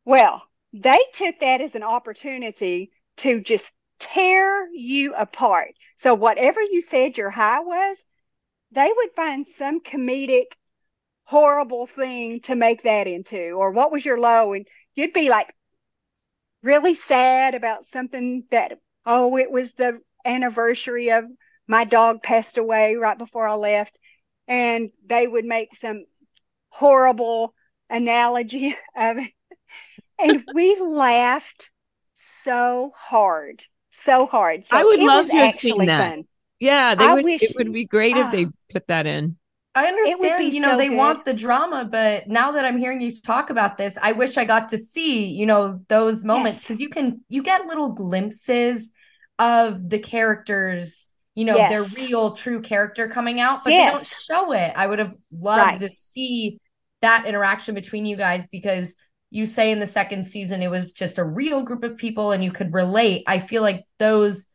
Well, 0.05 0.43
they 0.73 0.99
took 1.13 1.39
that 1.41 1.61
as 1.61 1.75
an 1.75 1.83
opportunity 1.83 2.91
to 3.19 3.41
just 3.41 3.73
tear 4.01 4.69
you 4.73 5.15
apart. 5.15 5.75
So 5.97 6.15
whatever 6.15 6.61
you 6.63 6.81
said 6.81 7.19
your 7.19 7.31
high 7.31 7.61
was, 7.61 8.05
they 8.73 8.91
would 8.95 9.11
find 9.15 9.47
some 9.47 9.81
comedic 9.81 10.53
horrible 11.29 11.87
thing 11.87 12.41
to 12.41 12.55
make 12.55 12.83
that 12.85 13.07
into 13.07 13.51
or 13.53 13.71
what 13.71 13.93
was 13.93 14.03
your 14.03 14.19
low 14.19 14.55
and 14.55 14.67
you'd 14.95 15.13
be 15.13 15.29
like 15.29 15.53
really 16.63 16.95
sad 16.95 17.55
about 17.55 17.85
something 17.85 18.45
that 18.51 18.79
oh 19.05 19.37
it 19.37 19.51
was 19.51 19.75
the 19.75 20.01
anniversary 20.25 21.11
of 21.11 21.25
my 21.67 21.85
dog 21.85 22.23
passed 22.23 22.57
away 22.57 22.95
right 22.97 23.19
before 23.19 23.47
I 23.47 23.55
left 23.55 24.01
and 24.49 24.91
they 25.05 25.27
would 25.27 25.45
make 25.45 25.75
some 25.75 26.05
horrible 26.71 27.55
analogy 27.91 28.75
of 28.97 29.19
it 29.19 29.33
and 30.19 30.43
we 30.55 30.77
laughed 30.81 31.71
so 32.15 32.91
hard 32.97 33.63
so 33.91 34.27
hard 34.27 34.67
so 34.67 34.79
I 34.79 34.85
would 34.85 35.01
love 35.01 35.27
to 35.27 35.33
have 35.37 35.55
seen 35.55 35.87
that. 35.87 36.11
fun. 36.13 36.25
yeah, 36.59 36.95
they 36.95 37.07
I 37.07 37.15
would. 37.15 37.25
wish- 37.25 37.43
it 37.43 37.57
would 37.57 37.73
be 37.73 37.85
great 37.85 38.17
if 38.17 38.33
they 38.33 38.47
put 38.71 38.87
that 38.89 39.07
in. 39.07 39.38
I 39.79 39.87
understand, 39.87 40.53
you 40.55 40.61
know, 40.61 40.73
so 40.73 40.77
they 40.79 40.89
good. 40.89 40.97
want 40.97 41.25
the 41.25 41.35
drama, 41.35 41.85
but 41.85 42.27
now 42.27 42.53
that 42.53 42.65
I'm 42.65 42.79
hearing 42.79 43.01
you 43.01 43.13
talk 43.13 43.51
about 43.51 43.77
this, 43.77 43.97
I 44.01 44.13
wish 44.13 44.37
I 44.37 44.45
got 44.45 44.71
to 44.71 44.79
see, 44.79 45.27
you 45.27 45.47
know, 45.47 45.81
those 45.89 46.25
moments 46.25 46.57
Yes. 46.57 46.63
because 46.65 46.81
you 46.81 46.89
can 46.89 47.21
you 47.29 47.43
get 47.43 47.67
little 47.67 47.91
glimpses 47.93 48.91
of 49.39 49.89
the 49.89 50.01
characters, 50.01 51.09
you 51.37 51.45
know, 51.45 51.57
Yes. 51.57 51.71
their 51.71 52.03
real 52.03 52.33
true 52.33 52.61
character 52.61 53.09
coming 53.09 53.39
out, 53.39 53.61
but 53.63 53.71
Yes. 53.71 53.87
they 53.87 53.93
don't 53.93 54.07
show 54.07 54.53
it. 54.53 54.73
I 54.75 54.87
would 54.87 54.99
have 54.99 55.15
loved 55.31 55.59
Right. 55.61 55.79
to 55.79 55.91
see 55.91 56.59
that 57.01 57.27
interaction 57.27 57.77
between 57.77 58.05
you 58.05 58.17
guys 58.17 58.49
because 58.49 58.97
you 59.31 59.47
say 59.47 59.71
in 59.71 59.79
the 59.79 59.87
second 59.87 60.27
season 60.27 60.61
it 60.63 60.71
was 60.71 60.93
just 60.93 61.19
a 61.19 61.25
real 61.25 61.63
group 61.63 61.85
of 61.85 61.97
people 61.97 62.33
and 62.33 62.43
you 62.43 62.51
could 62.51 62.75
relate. 62.75 63.23
I 63.29 63.39
feel 63.39 63.63
like 63.63 63.85
those 64.01 64.49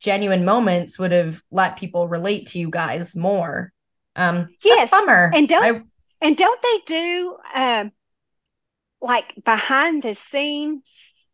genuine 0.00 0.46
moments 0.46 0.98
would 0.98 1.12
have 1.12 1.42
let 1.50 1.76
people 1.76 2.08
relate 2.08 2.46
to 2.48 2.58
you 2.58 2.70
guys 2.70 3.14
more. 3.14 3.72
Um, 4.16 4.48
Yes, 4.64 4.90
bummer. 4.90 5.30
and 5.34 5.48
don't- 5.48 5.64
I- 5.64 5.82
And 6.22 6.36
don't 6.36 6.60
they 6.62 6.78
do 6.86 7.38
um 7.54 7.92
like 9.00 9.34
behind 9.44 10.02
the 10.02 10.14
scenes 10.14 11.28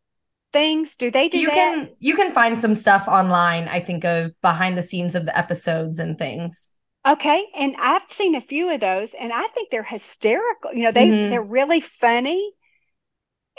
things? 0.53 0.95
Do 0.95 1.11
they 1.11 1.29
do 1.29 1.39
you 1.39 1.47
that? 1.47 1.53
can 1.53 1.89
you 1.99 2.15
can 2.15 2.31
find 2.33 2.57
some 2.57 2.75
stuff 2.75 3.07
online, 3.07 3.67
I 3.67 3.79
think, 3.79 4.05
of 4.05 4.33
behind 4.41 4.77
the 4.77 4.83
scenes 4.83 5.15
of 5.15 5.25
the 5.25 5.37
episodes 5.37 5.99
and 5.99 6.17
things. 6.17 6.73
Okay, 7.07 7.47
and 7.55 7.75
I've 7.79 8.09
seen 8.11 8.35
a 8.35 8.41
few 8.41 8.69
of 8.69 8.79
those, 8.81 9.13
and 9.13 9.31
I 9.31 9.47
think 9.47 9.69
they're 9.69 9.83
hysterical. 9.83 10.73
You 10.73 10.83
know, 10.83 10.91
they 10.91 11.11
Mhm. 11.11 11.29
they're 11.29 11.41
really 11.41 11.79
funny, 11.81 12.53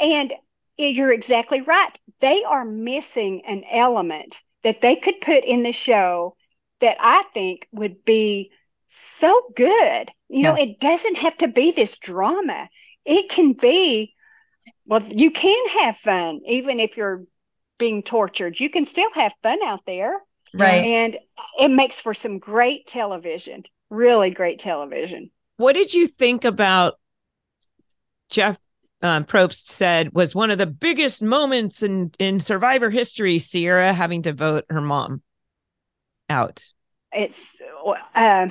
and 0.00 0.32
you're 0.76 1.12
exactly 1.12 1.60
right. 1.60 1.98
They 2.20 2.44
are 2.44 2.64
missing 2.64 3.42
an 3.46 3.64
element 3.70 4.42
that 4.62 4.80
they 4.80 4.96
could 4.96 5.20
put 5.20 5.44
in 5.44 5.62
the 5.62 5.72
show 5.72 6.36
that 6.80 6.96
I 7.00 7.22
think 7.34 7.66
would 7.72 8.04
be 8.04 8.50
so 8.88 9.40
good. 9.54 10.10
You 10.28 10.42
know, 10.42 10.54
it 10.54 10.80
doesn't 10.80 11.16
have 11.18 11.36
to 11.38 11.48
be 11.48 11.70
this 11.72 11.96
drama. 11.98 12.68
It 13.04 13.30
can 13.30 13.52
be, 13.52 14.14
well, 14.86 15.02
you 15.02 15.30
can 15.30 15.68
have 15.80 15.96
fun 15.96 16.40
even 16.46 16.80
if 16.80 16.96
you're 16.96 17.24
being 17.78 18.02
tortured. 18.02 18.58
You 18.60 18.68
can 18.68 18.84
still 18.84 19.10
have 19.14 19.32
fun 19.42 19.58
out 19.62 19.86
there 19.86 20.18
Right. 20.54 20.84
and 20.84 21.16
it 21.58 21.68
makes 21.68 22.00
for 22.00 22.14
some 22.14 22.38
great 22.38 22.86
television 22.86 23.64
really 23.90 24.30
great 24.30 24.58
television 24.58 25.30
What 25.58 25.74
did 25.74 25.92
you 25.92 26.06
think 26.06 26.44
about 26.44 26.98
Jeff 28.30 28.58
um, 29.02 29.24
Probst 29.24 29.68
said 29.68 30.12
was 30.12 30.34
one 30.34 30.50
of 30.50 30.58
the 30.58 30.66
biggest 30.66 31.22
moments 31.22 31.82
in 31.82 32.12
in 32.18 32.40
Survivor 32.40 32.90
history? 32.90 33.38
Ciera 33.38 33.94
having 33.94 34.22
to 34.22 34.32
vote 34.32 34.64
her 34.68 34.80
mom 34.80 35.22
out. 36.28 36.64
It's 37.12 37.60
um 38.14 38.50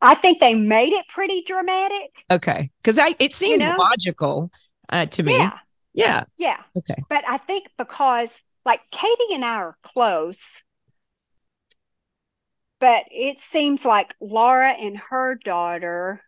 i 0.00 0.14
think 0.14 0.40
they 0.40 0.54
made 0.54 0.92
it 0.92 1.06
pretty 1.08 1.42
dramatic 1.42 2.26
Okay, 2.30 2.70
because 2.82 2.98
I 2.98 3.14
it 3.18 3.34
seemed 3.34 3.58
know? 3.58 3.78
logical 3.78 4.50
uh, 4.90 5.06
to 5.06 5.22
me. 5.22 5.52
yeah 5.52 5.58
Yeah. 5.94 6.24
yeah 6.36 6.62
Okay. 6.76 7.04
but 7.08 7.24
i 7.28 7.36
think 7.36 7.68
because 7.76 8.40
like 8.64 8.80
katie 8.90 9.34
and 9.34 9.44
i 9.44 9.56
are 9.56 9.76
close 9.82 10.62
but 12.80 13.04
it 13.12 13.38
seems 13.38 13.84
like 13.84 14.14
laura 14.20 14.70
and 14.70 14.98
her 14.98 15.36
daughter 15.36 16.20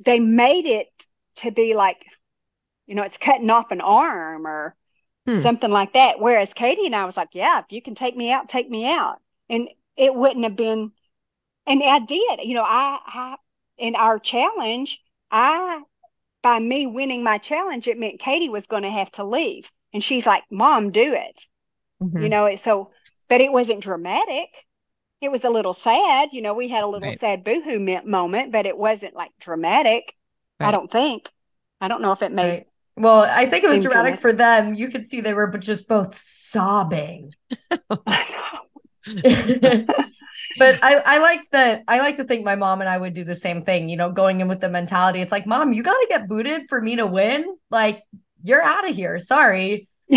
they 0.00 0.20
made 0.20 0.66
it 0.66 0.88
to 1.36 1.50
be 1.50 1.74
like 1.74 2.04
you 2.86 2.94
know 2.96 3.02
it's 3.04 3.18
cutting 3.18 3.50
off 3.50 3.72
an 3.72 3.80
arm 3.80 4.46
or 4.46 4.76
Hmm. 5.26 5.44
something 5.44 5.70
like 5.70 5.94
that. 5.94 6.20
Whereas 6.20 6.54
Katie 6.54 6.86
and 6.86 6.96
I 6.96 7.04
was 7.06 7.16
like, 7.16 7.30
yeah, 7.34 7.60
if 7.60 7.72
you 7.72 7.82
can 7.82 7.94
take 7.94 8.16
me 8.16 8.32
out, 8.32 8.48
take 8.48 8.70
me 8.70 8.90
out. 8.90 9.20
And 9.50 9.68
it 9.98 10.14
wouldn't 10.14 10.44
have 10.44 10.56
been, 10.56 10.92
and 11.66 11.82
I 11.82 12.00
did, 12.00 12.40
you 12.44 12.54
know, 12.54 12.64
I, 12.66 12.98
I, 13.06 13.36
in 13.78 13.96
our 13.96 14.18
challenge, 14.18 15.02
I, 15.30 15.80
by 16.42 16.58
me 16.60 16.86
winning 16.86 17.24
my 17.24 17.38
challenge, 17.38 17.88
it 17.88 17.98
meant 17.98 18.20
Katie 18.20 18.48
was 18.48 18.66
going 18.66 18.84
to 18.84 18.90
have 18.90 19.10
to 19.12 19.24
leave. 19.24 19.70
And 19.92 20.02
she's 20.04 20.26
like, 20.26 20.44
mom, 20.50 20.90
do 20.92 21.14
it. 21.14 21.46
Mhm. 22.02 22.22
You 22.22 22.28
know, 22.30 22.46
it, 22.46 22.60
so, 22.60 22.92
but 23.28 23.40
it 23.40 23.52
wasn't 23.52 23.82
dramatic. 23.82 24.48
It 25.20 25.30
was 25.30 25.44
a 25.44 25.50
little 25.50 25.74
sad. 25.74 26.30
You 26.32 26.42
know, 26.42 26.54
we 26.54 26.68
had 26.68 26.84
a 26.84 26.86
little 26.86 27.08
Right. 27.08 27.20
sad 27.20 27.44
boohoo 27.44 27.78
me- 27.78 28.00
moment, 28.04 28.52
but 28.52 28.66
it 28.66 28.76
wasn't 28.76 29.14
like 29.14 29.32
dramatic. 29.40 30.12
I 30.60 30.70
don't 30.70 30.90
think. 30.90 31.28
I 31.80 31.88
don't 31.88 32.02
know 32.02 32.12
if 32.12 32.22
it 32.22 32.32
made 32.32 32.46
Right. 32.50 32.66
Well, 32.96 33.20
I 33.22 33.46
think 33.46 33.64
it 33.64 33.68
was 33.68 33.80
dramatic 33.80 33.92
dramatic. 33.92 34.20
for 34.20 34.32
them. 34.32 34.74
You 34.74 34.88
could 34.90 35.06
see 35.06 35.20
they 35.20 35.34
were 35.34 35.46
but 35.46 35.60
just 35.60 35.88
both 35.88 36.18
sobbing. 36.18 37.32
but 40.58 40.78
I, 40.82 40.96
I 41.04 41.18
like 41.18 41.40
that. 41.52 41.82
I 41.88 41.98
like 42.00 42.16
to 42.16 42.24
think 42.24 42.44
my 42.44 42.56
mom 42.56 42.80
and 42.80 42.88
I 42.90 42.98
would 42.98 43.14
do 43.14 43.24
the 43.24 43.36
same 43.36 43.62
thing, 43.62 43.88
you 43.88 43.96
know, 43.96 44.10
going 44.12 44.40
in 44.40 44.48
with 44.48 44.60
the 44.60 44.68
mentality. 44.68 45.20
It's 45.20 45.32
like, 45.32 45.46
mom, 45.46 45.72
you 45.72 45.82
got 45.82 45.94
to 45.98 46.06
get 46.08 46.28
booted 46.28 46.62
for 46.68 46.80
me 46.80 46.96
to 46.96 47.06
win. 47.06 47.56
Like, 47.70 48.02
you're 48.42 48.62
out 48.62 48.88
of 48.88 48.94
here. 48.94 49.18
Sorry. 49.18 49.88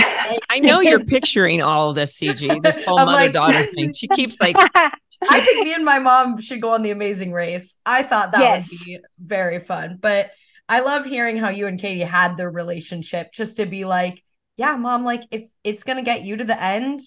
I 0.50 0.60
know 0.60 0.80
you're 0.82 1.04
picturing 1.04 1.62
all 1.62 1.90
of 1.90 1.96
this, 1.96 2.18
CG, 2.20 2.62
this 2.64 2.84
whole 2.86 2.98
I'm 3.00 3.06
mother 3.06 3.26
like- 3.26 3.34
daughter 3.34 3.66
thing. 3.76 3.94
She 3.94 4.08
keeps 4.10 4.36
like, 4.40 4.56
I 4.58 5.40
think 5.40 5.66
me 5.66 5.74
and 5.74 5.86
my 5.86 6.00
mom 6.00 6.42
should 6.42 6.62
go 6.62 6.72
on 6.72 6.82
the 6.82 6.92
amazing 6.92 7.32
race. 7.32 7.76
I 7.86 8.04
thought 8.04 8.32
that 8.32 8.42
Yes. 8.42 8.72
would 8.72 8.86
be 8.86 9.00
very 9.20 9.60
fun. 9.60 10.00
But 10.02 10.32
I 10.68 10.80
love 10.80 11.06
hearing 11.06 11.38
how 11.38 11.50
you 11.50 11.68
and 11.68 11.80
Katie 11.80 12.02
had 12.02 12.38
their 12.38 12.50
relationship 12.50 13.32
just 13.34 13.58
to 13.58 13.66
be 13.66 13.86
like, 13.86 14.24
yeah, 14.58 14.76
mom, 14.76 15.04
like 15.04 15.24
if 15.32 15.50
it's 15.64 15.84
gonna 15.84 16.04
get 16.04 16.24
you 16.24 16.38
to 16.38 16.44
the 16.44 16.62
end, 16.62 17.02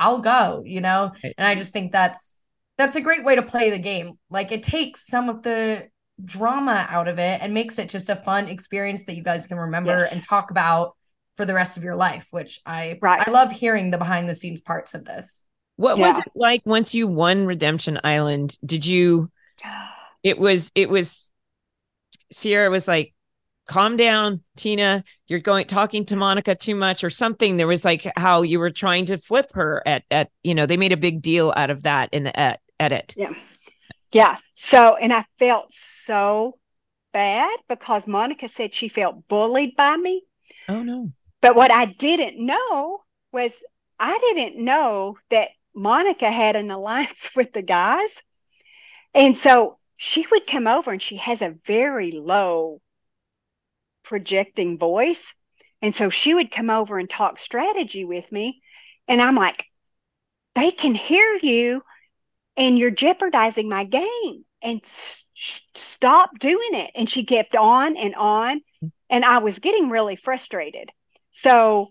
I'll 0.00 0.18
go, 0.20 0.62
you 0.66 0.80
know? 0.80 1.12
Right. 1.22 1.34
And 1.38 1.46
I 1.46 1.54
just 1.54 1.72
think 1.72 1.92
that's 1.92 2.36
that's 2.78 2.96
a 2.96 3.00
great 3.00 3.22
way 3.24 3.36
to 3.36 3.42
play 3.42 3.70
the 3.70 3.78
game. 3.78 4.18
Like 4.30 4.50
it 4.50 4.62
takes 4.64 5.06
some 5.06 5.28
of 5.28 5.42
the 5.42 5.88
drama 6.24 6.86
out 6.90 7.08
of 7.08 7.18
it 7.18 7.40
and 7.42 7.54
makes 7.54 7.78
it 7.78 7.88
just 7.90 8.08
a 8.10 8.16
fun 8.16 8.48
experience 8.48 9.04
that 9.04 9.14
you 9.14 9.22
guys 9.22 9.46
can 9.46 9.58
remember 9.58 9.92
Yes. 9.98 10.12
and 10.14 10.22
talk 10.22 10.50
about 10.50 10.96
for 11.36 11.44
the 11.44 11.54
rest 11.54 11.76
of 11.76 11.84
your 11.84 11.96
life, 11.96 12.26
which 12.30 12.60
I 12.66 12.98
Right. 13.00 13.22
I 13.26 13.30
love 13.30 13.52
hearing 13.52 13.90
the 13.90 13.98
behind 13.98 14.28
the 14.28 14.34
scenes 14.34 14.60
parts 14.62 14.94
of 14.94 15.04
this. 15.04 15.44
what 15.76 15.98
was 15.98 16.18
it 16.18 16.24
like 16.34 16.62
once 16.66 16.92
you 16.94 17.06
won 17.06 17.46
Redemption 17.46 18.00
Island? 18.02 18.58
Did 18.64 18.84
you? 18.84 19.28
It 20.22 20.38
was. 20.38 20.70
It 20.74 20.90
was. 20.90 21.32
Ciera 22.34 22.70
was 22.70 22.86
like, 22.86 23.14
"Calm 23.70 23.96
down, 23.96 24.42
Tina. 24.56 25.04
You're 25.28 25.38
going 25.38 25.64
talking 25.66 26.04
to 26.06 26.16
Monica 26.16 26.56
too 26.56 26.74
much, 26.74 27.04
or 27.04 27.10
something." 27.10 27.56
There 27.56 27.68
was 27.68 27.84
like 27.84 28.10
how 28.16 28.42
you 28.42 28.58
were 28.58 28.70
trying 28.70 29.06
to 29.06 29.16
flip 29.16 29.52
her 29.54 29.80
at 29.86 30.02
at 30.10 30.30
you 30.42 30.56
know 30.56 30.66
they 30.66 30.76
made 30.76 30.92
a 30.92 30.96
big 30.96 31.22
deal 31.22 31.54
out 31.56 31.70
of 31.70 31.84
that 31.84 32.08
in 32.12 32.24
the 32.24 32.38
ed- 32.38 32.58
edit. 32.80 33.14
Yeah. 33.16 33.32
Yeah. 34.10 34.36
So, 34.54 34.96
and 34.96 35.12
I 35.12 35.24
felt 35.38 35.72
so 35.72 36.58
bad 37.12 37.56
because 37.68 38.08
Monica 38.08 38.48
said 38.48 38.74
she 38.74 38.88
felt 38.88 39.28
bullied 39.28 39.76
by 39.76 39.96
me. 39.96 40.24
Oh 40.68 40.82
no. 40.82 41.12
But 41.40 41.54
what 41.54 41.70
I 41.70 41.84
didn't 41.84 42.44
know 42.44 43.02
was 43.30 43.62
I 44.00 44.18
didn't 44.18 44.62
know 44.62 45.16
that 45.28 45.50
Monica 45.76 46.28
had 46.28 46.56
an 46.56 46.70
alliance 46.72 47.30
with 47.36 47.52
the 47.52 47.62
guys. 47.62 48.20
And 49.14 49.38
so 49.38 49.76
she 49.96 50.26
would 50.32 50.48
come 50.48 50.66
over 50.66 50.90
and 50.90 51.00
she 51.00 51.18
has 51.18 51.40
a 51.40 51.54
very 51.64 52.10
low 52.10 52.80
projecting 54.02 54.78
voice. 54.78 55.32
And 55.82 55.94
so 55.94 56.10
she 56.10 56.34
would 56.34 56.50
come 56.50 56.70
over 56.70 56.98
and 56.98 57.08
talk 57.08 57.38
strategy 57.38 58.04
with 58.04 58.30
me. 58.32 58.62
And 59.08 59.20
I'm 59.20 59.34
like, 59.36 59.64
they 60.54 60.70
can 60.70 60.94
hear 60.94 61.38
you 61.42 61.82
and 62.56 62.78
you're 62.78 62.90
jeopardizing 62.90 63.68
my 63.68 63.84
game 63.84 64.44
and 64.62 64.80
s- 64.84 65.26
stop 65.34 66.30
doing 66.38 66.70
it. 66.74 66.90
And 66.94 67.08
she 67.08 67.24
kept 67.24 67.56
on 67.56 67.96
and 67.96 68.14
on. 68.14 68.62
And 69.10 69.24
I 69.24 69.38
was 69.38 69.58
getting 69.60 69.90
really 69.90 70.16
frustrated. 70.16 70.90
So 71.32 71.90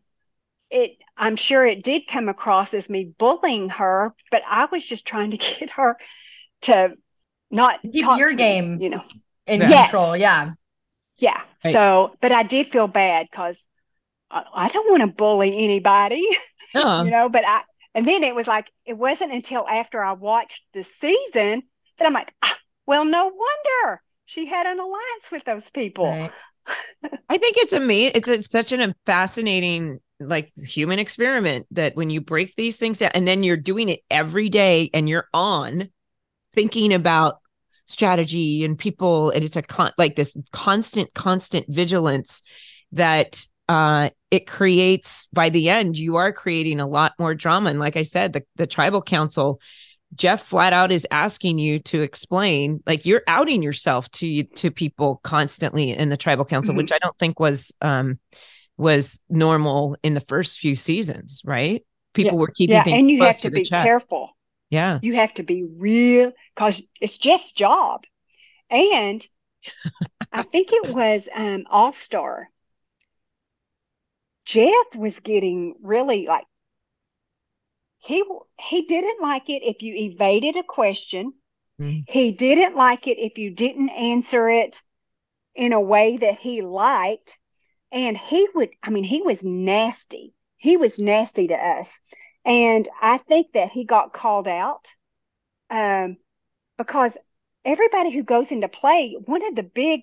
it, 0.69 0.91
I'm 1.17 1.35
sure 1.35 1.65
it 1.65 1.83
did 1.83 2.07
come 2.07 2.29
across 2.29 2.73
as 2.73 2.89
me 2.89 3.05
bullying 3.17 3.69
her, 3.69 4.13
but 4.31 4.43
I 4.47 4.65
was 4.71 4.85
just 4.85 5.07
trying 5.07 5.31
to 5.31 5.37
get 5.59 5.71
her 5.71 5.97
to 6.63 6.93
not 7.51 7.79
Keep 7.91 7.99
talk 7.99 8.15
your 8.15 8.33
to 8.33 8.39
me, 8.39 8.73
game. 8.73 8.79
you 8.79 8.89
know. 8.89 9.03
In 9.45 9.63
Yes. 9.63 9.69
control, 9.69 10.15
yeah. 10.15 10.53
Yeah. 11.19 11.41
Right. 11.63 11.73
So, 11.73 12.15
but 12.21 12.31
I 12.31 12.43
did 12.43 12.67
feel 12.67 12.87
bad 12.87 13.27
because 13.29 13.67
I, 14.31 14.45
I 14.53 14.69
don't 14.69 14.89
want 14.89 15.01
to 15.01 15.15
bully 15.15 15.51
anybody, 15.55 16.25
Oh, 16.75 17.03
you 17.05 17.11
know. 17.11 17.29
But 17.29 17.45
I, 17.45 17.61
and 17.95 18.07
then 18.07 18.23
it 18.23 18.35
was 18.35 18.47
like 18.47 18.71
it 18.85 18.97
wasn't 18.97 19.33
until 19.33 19.67
after 19.67 20.03
I 20.03 20.13
watched 20.13 20.63
the 20.73 20.83
season 20.83 21.63
that 21.97 22.05
I'm 22.05 22.13
like, 22.13 22.33
ah, 22.41 22.57
well, 22.85 23.05
no 23.05 23.25
wonder 23.25 24.01
she 24.25 24.45
had 24.45 24.67
an 24.67 24.79
alliance 24.79 25.31
with 25.31 25.43
those 25.43 25.69
people. 25.71 26.05
Right. 26.05 26.31
I 27.29 27.37
think 27.37 27.57
it's 27.57 27.73
amazing. 27.73 28.11
It's 28.15 28.29
a, 28.29 28.43
such 28.43 28.71
an, 28.71 28.93
fascinating, 29.05 29.99
like 30.19 30.51
human 30.55 30.99
experiment 30.99 31.65
that 31.71 31.95
when 31.95 32.09
you 32.09 32.21
break 32.21 32.55
these 32.55 32.77
things 32.77 32.99
down 32.99 33.11
and 33.15 33.27
then 33.27 33.41
you're 33.41 33.57
doing 33.57 33.89
it 33.89 34.01
every 34.11 34.49
day 34.49 34.89
and 34.93 35.09
you're 35.09 35.27
on 35.33 35.89
thinking 36.53 36.93
about 36.93 37.39
strategy 37.89 38.63
and 38.63 38.77
people, 38.77 39.31
and 39.31 39.43
it's 39.43 39.55
a 39.57 39.61
con- 39.61 39.91
like 39.97 40.15
this 40.15 40.37
constant, 40.51 41.13
constant 41.13 41.65
vigilance 41.67 42.41
that 42.93 43.45
uh 43.67 44.09
it 44.31 44.47
creates 44.47 45.27
by 45.31 45.49
the 45.49 45.69
end 45.69 45.95
you 45.95 46.15
are 46.15 46.33
creating 46.33 46.79
a 46.79 46.87
lot 46.87 47.13
more 47.19 47.35
drama 47.35 47.69
and 47.69 47.77
like 47.79 47.95
i 47.95 48.01
said 48.01 48.33
the, 48.33 48.41
the 48.55 48.65
tribal 48.65 48.99
council 48.99 49.61
jeff 50.15 50.41
flat 50.41 50.73
out 50.73 50.91
is 50.91 51.05
asking 51.11 51.59
you 51.59 51.77
to 51.77 52.01
explain 52.01 52.81
like 52.87 53.05
you're 53.05 53.21
outing 53.27 53.61
yourself 53.61 54.09
to 54.09 54.43
to 54.55 54.71
people 54.71 55.19
constantly 55.23 55.91
in 55.91 56.09
the 56.09 56.17
tribal 56.17 56.45
council 56.45 56.73
Mhm. 56.73 56.77
which 56.77 56.91
i 56.91 56.97
don't 56.97 57.15
think 57.19 57.39
was 57.39 57.71
um 57.81 58.17
was 58.75 59.19
normal 59.29 59.95
in 60.01 60.15
the 60.15 60.21
first 60.21 60.57
few 60.57 60.75
seasons 60.75 61.43
right 61.45 61.85
people 62.15 62.39
were 62.39 62.47
keeping 62.47 62.75
Yeah, 62.75 62.83
things 62.83 62.97
and 62.97 63.11
you 63.11 63.23
have 63.23 63.39
to 63.41 63.51
the 63.51 63.61
be 63.61 63.65
chest. 63.65 63.83
careful. 63.83 64.35
Yeah 64.69 64.99
You 65.01 65.15
have 65.15 65.33
to 65.35 65.43
be 65.43 65.63
real 65.63 66.31
because 66.55 66.87
it's 67.01 67.17
Jeff's 67.17 67.51
job. 67.51 68.03
And 68.69 69.25
I 70.31 70.43
think 70.43 70.71
it 70.71 70.93
was 70.93 71.27
um, 71.33 71.65
All 71.69 71.93
Star. 71.93 72.49
Jeff 74.45 74.95
was 74.95 75.19
getting 75.19 75.75
really 75.81 76.25
like 76.25 76.45
he 77.99 78.23
he 78.59 78.83
didn't 78.83 79.21
like 79.21 79.49
it 79.49 79.61
if 79.63 79.81
you 79.81 79.93
evaded 79.93 80.55
a 80.55 80.63
question. 80.63 81.33
Mm. 81.79 82.03
He 82.07 82.31
didn't 82.31 82.75
like 82.75 83.07
it 83.07 83.19
if 83.19 83.37
you 83.37 83.51
didn't 83.51 83.89
answer 83.89 84.49
it 84.49 84.81
in 85.55 85.73
a 85.73 85.81
way 85.81 86.17
that 86.17 86.39
he 86.39 86.61
liked. 86.61 87.37
And 87.91 88.17
he 88.17 88.47
would, 88.53 88.69
I 88.83 88.91
mean, 88.91 89.03
he 89.03 89.21
was 89.21 89.43
nasty. 89.43 90.33
He 90.57 90.77
was 90.77 90.99
nasty 90.99 91.47
to 91.47 91.55
us. 91.55 91.99
And 92.49 92.89
I 92.99 93.19
think 93.19 93.53
that 93.53 93.69
he 93.69 93.85
got 93.85 94.11
called 94.11 94.47
out 94.47 94.91
um, 95.69 96.17
because 96.79 97.15
everybody 97.63 98.09
who 98.09 98.23
goes 98.23 98.51
into 98.51 98.67
play, 98.67 99.15
one 99.25 99.45
of 99.45 99.53
the 99.53 99.61
big 99.61 100.01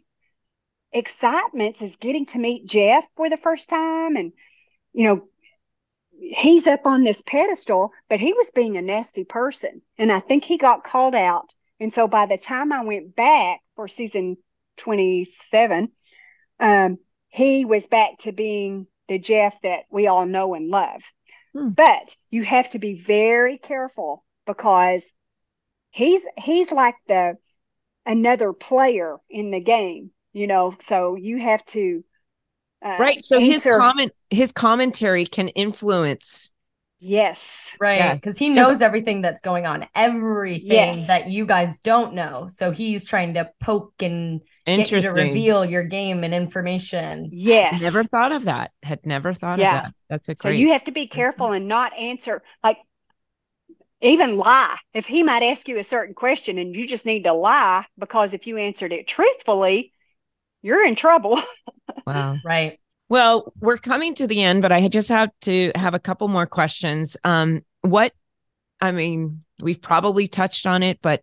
excitements 0.92 1.82
is 1.82 1.96
getting 1.96 2.24
to 2.26 2.38
meet 2.38 2.64
Jeff 2.64 3.04
for 3.16 3.28
the 3.28 3.36
first 3.36 3.68
time. 3.68 4.14
And, 4.14 4.32
you 4.92 5.06
know, 5.06 5.28
he's 6.20 6.68
up 6.68 6.86
on 6.86 7.02
this 7.02 7.20
pedestal, 7.20 7.90
but 8.08 8.20
he 8.20 8.32
was 8.32 8.52
being 8.52 8.76
a 8.76 8.82
nasty 8.82 9.24
person. 9.24 9.82
And 9.98 10.12
I 10.12 10.20
think 10.20 10.44
he 10.44 10.56
got 10.56 10.84
called 10.84 11.16
out. 11.16 11.52
And 11.80 11.92
so 11.92 12.06
by 12.06 12.26
the 12.26 12.38
time 12.38 12.72
I 12.72 12.84
went 12.84 13.16
back 13.16 13.58
for 13.74 13.88
season 13.88 14.36
27, 14.76 15.88
um, 16.60 16.98
he 17.26 17.64
was 17.64 17.88
back 17.88 18.18
to 18.18 18.30
being 18.30 18.86
the 19.08 19.18
Jeff 19.18 19.60
that 19.62 19.86
we 19.90 20.06
all 20.06 20.26
know 20.26 20.54
and 20.54 20.68
love. 20.68 21.02
Hmm. 21.56 21.70
But 21.70 22.14
you 22.30 22.42
have 22.42 22.70
to 22.70 22.78
be 22.78 22.94
very 22.94 23.58
careful 23.58 24.24
because 24.46 25.12
he's 25.90 26.26
he's 26.36 26.72
like 26.72 26.96
the 27.08 27.36
another 28.04 28.52
player 28.52 29.16
in 29.30 29.50
the 29.50 29.60
game, 29.60 30.10
you 30.32 30.46
know. 30.46 30.74
So 30.80 31.14
you 31.14 31.38
have 31.38 31.64
to 31.66 32.04
uh, 32.84 32.96
right. 32.98 33.22
So 33.22 33.40
his 33.40 33.64
comment 33.64 34.12
his 34.30 34.52
commentary 34.52 35.24
can 35.24 35.48
influence 35.48 36.52
Yes. 36.98 37.72
Right. 37.78 38.14
Because 38.14 38.40
yes. 38.40 38.48
he 38.48 38.48
knows 38.48 38.80
everything 38.80 39.20
that's 39.20 39.40
going 39.40 39.66
on, 39.66 39.86
everything 39.94 40.66
yes. 40.66 41.06
that 41.08 41.28
you 41.28 41.46
guys 41.46 41.80
don't 41.80 42.14
know. 42.14 42.46
So 42.48 42.70
he's 42.70 43.04
trying 43.04 43.34
to 43.34 43.50
poke 43.60 43.94
and 44.00 44.40
get 44.66 44.90
you 44.90 45.00
to 45.00 45.10
reveal 45.10 45.64
your 45.64 45.84
game 45.84 46.24
and 46.24 46.34
information. 46.34 47.30
Yes. 47.32 47.82
Never 47.82 48.04
thought 48.04 48.32
of 48.32 48.44
that. 48.44 48.72
Had 48.82 49.06
never 49.06 49.32
thought 49.32 49.58
yeah. 49.58 49.78
of 49.78 49.84
that. 49.84 49.92
That's 50.08 50.28
a 50.28 50.34
great. 50.34 50.38
So 50.42 50.48
you 50.48 50.72
have 50.72 50.84
to 50.84 50.92
be 50.92 51.06
careful 51.06 51.52
and 51.52 51.68
not 51.68 51.96
answer 51.96 52.42
like 52.62 52.78
even 54.00 54.36
lie. 54.36 54.76
If 54.92 55.06
he 55.06 55.22
might 55.22 55.42
ask 55.42 55.68
you 55.68 55.78
a 55.78 55.84
certain 55.84 56.14
question 56.14 56.58
and 56.58 56.74
you 56.74 56.86
just 56.86 57.06
need 57.06 57.24
to 57.24 57.32
lie 57.32 57.84
because 57.98 58.34
if 58.34 58.46
you 58.46 58.56
answered 58.56 58.92
it 58.92 59.06
truthfully, 59.06 59.92
you're 60.62 60.84
in 60.84 60.94
trouble. 60.94 61.40
wow. 62.06 62.36
Right. 62.44 62.78
Well, 63.08 63.52
we're 63.60 63.76
coming 63.76 64.14
to 64.16 64.26
the 64.26 64.42
end, 64.42 64.62
but 64.62 64.72
I 64.72 64.88
just 64.88 65.08
have 65.10 65.30
to 65.42 65.70
have 65.76 65.94
a 65.94 66.00
couple 66.00 66.26
more 66.26 66.46
questions. 66.46 67.16
Um, 67.22 67.64
what, 67.82 68.12
I 68.80 68.90
mean, 68.90 69.44
we've 69.60 69.80
probably 69.80 70.26
touched 70.26 70.66
on 70.66 70.82
it, 70.82 70.98
but 71.00 71.22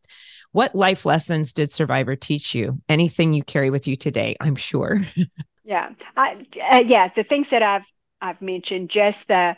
what 0.54 0.76
life 0.76 1.06
lessons 1.06 1.54
did 1.54 1.72
Survivor 1.72 2.16
teach 2.16 2.56
you? 2.56 2.82
Anything 2.88 3.34
you 3.34 3.44
carry 3.44 3.70
with 3.70 3.88
you 3.88 3.96
today? 3.96 4.36
I'm 4.40 4.56
sure. 4.56 5.02
yeah, 5.66 5.92
I, 6.16 6.38
uh, 6.72 6.84
yeah, 6.86 7.10
the 7.10 7.24
things 7.24 7.50
that 7.50 7.62
I've 7.62 7.88
I've 8.22 8.42
mentioned, 8.42 8.90
just 8.90 9.28
the 9.28 9.58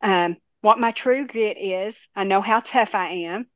um, 0.00 0.36
what 0.62 0.78
my 0.78 0.92
true 0.92 1.26
grit 1.26 1.58
is. 1.60 2.08
I 2.16 2.24
know 2.24 2.40
how 2.40 2.60
tough 2.60 2.94
I 2.94 3.08
am, 3.08 3.46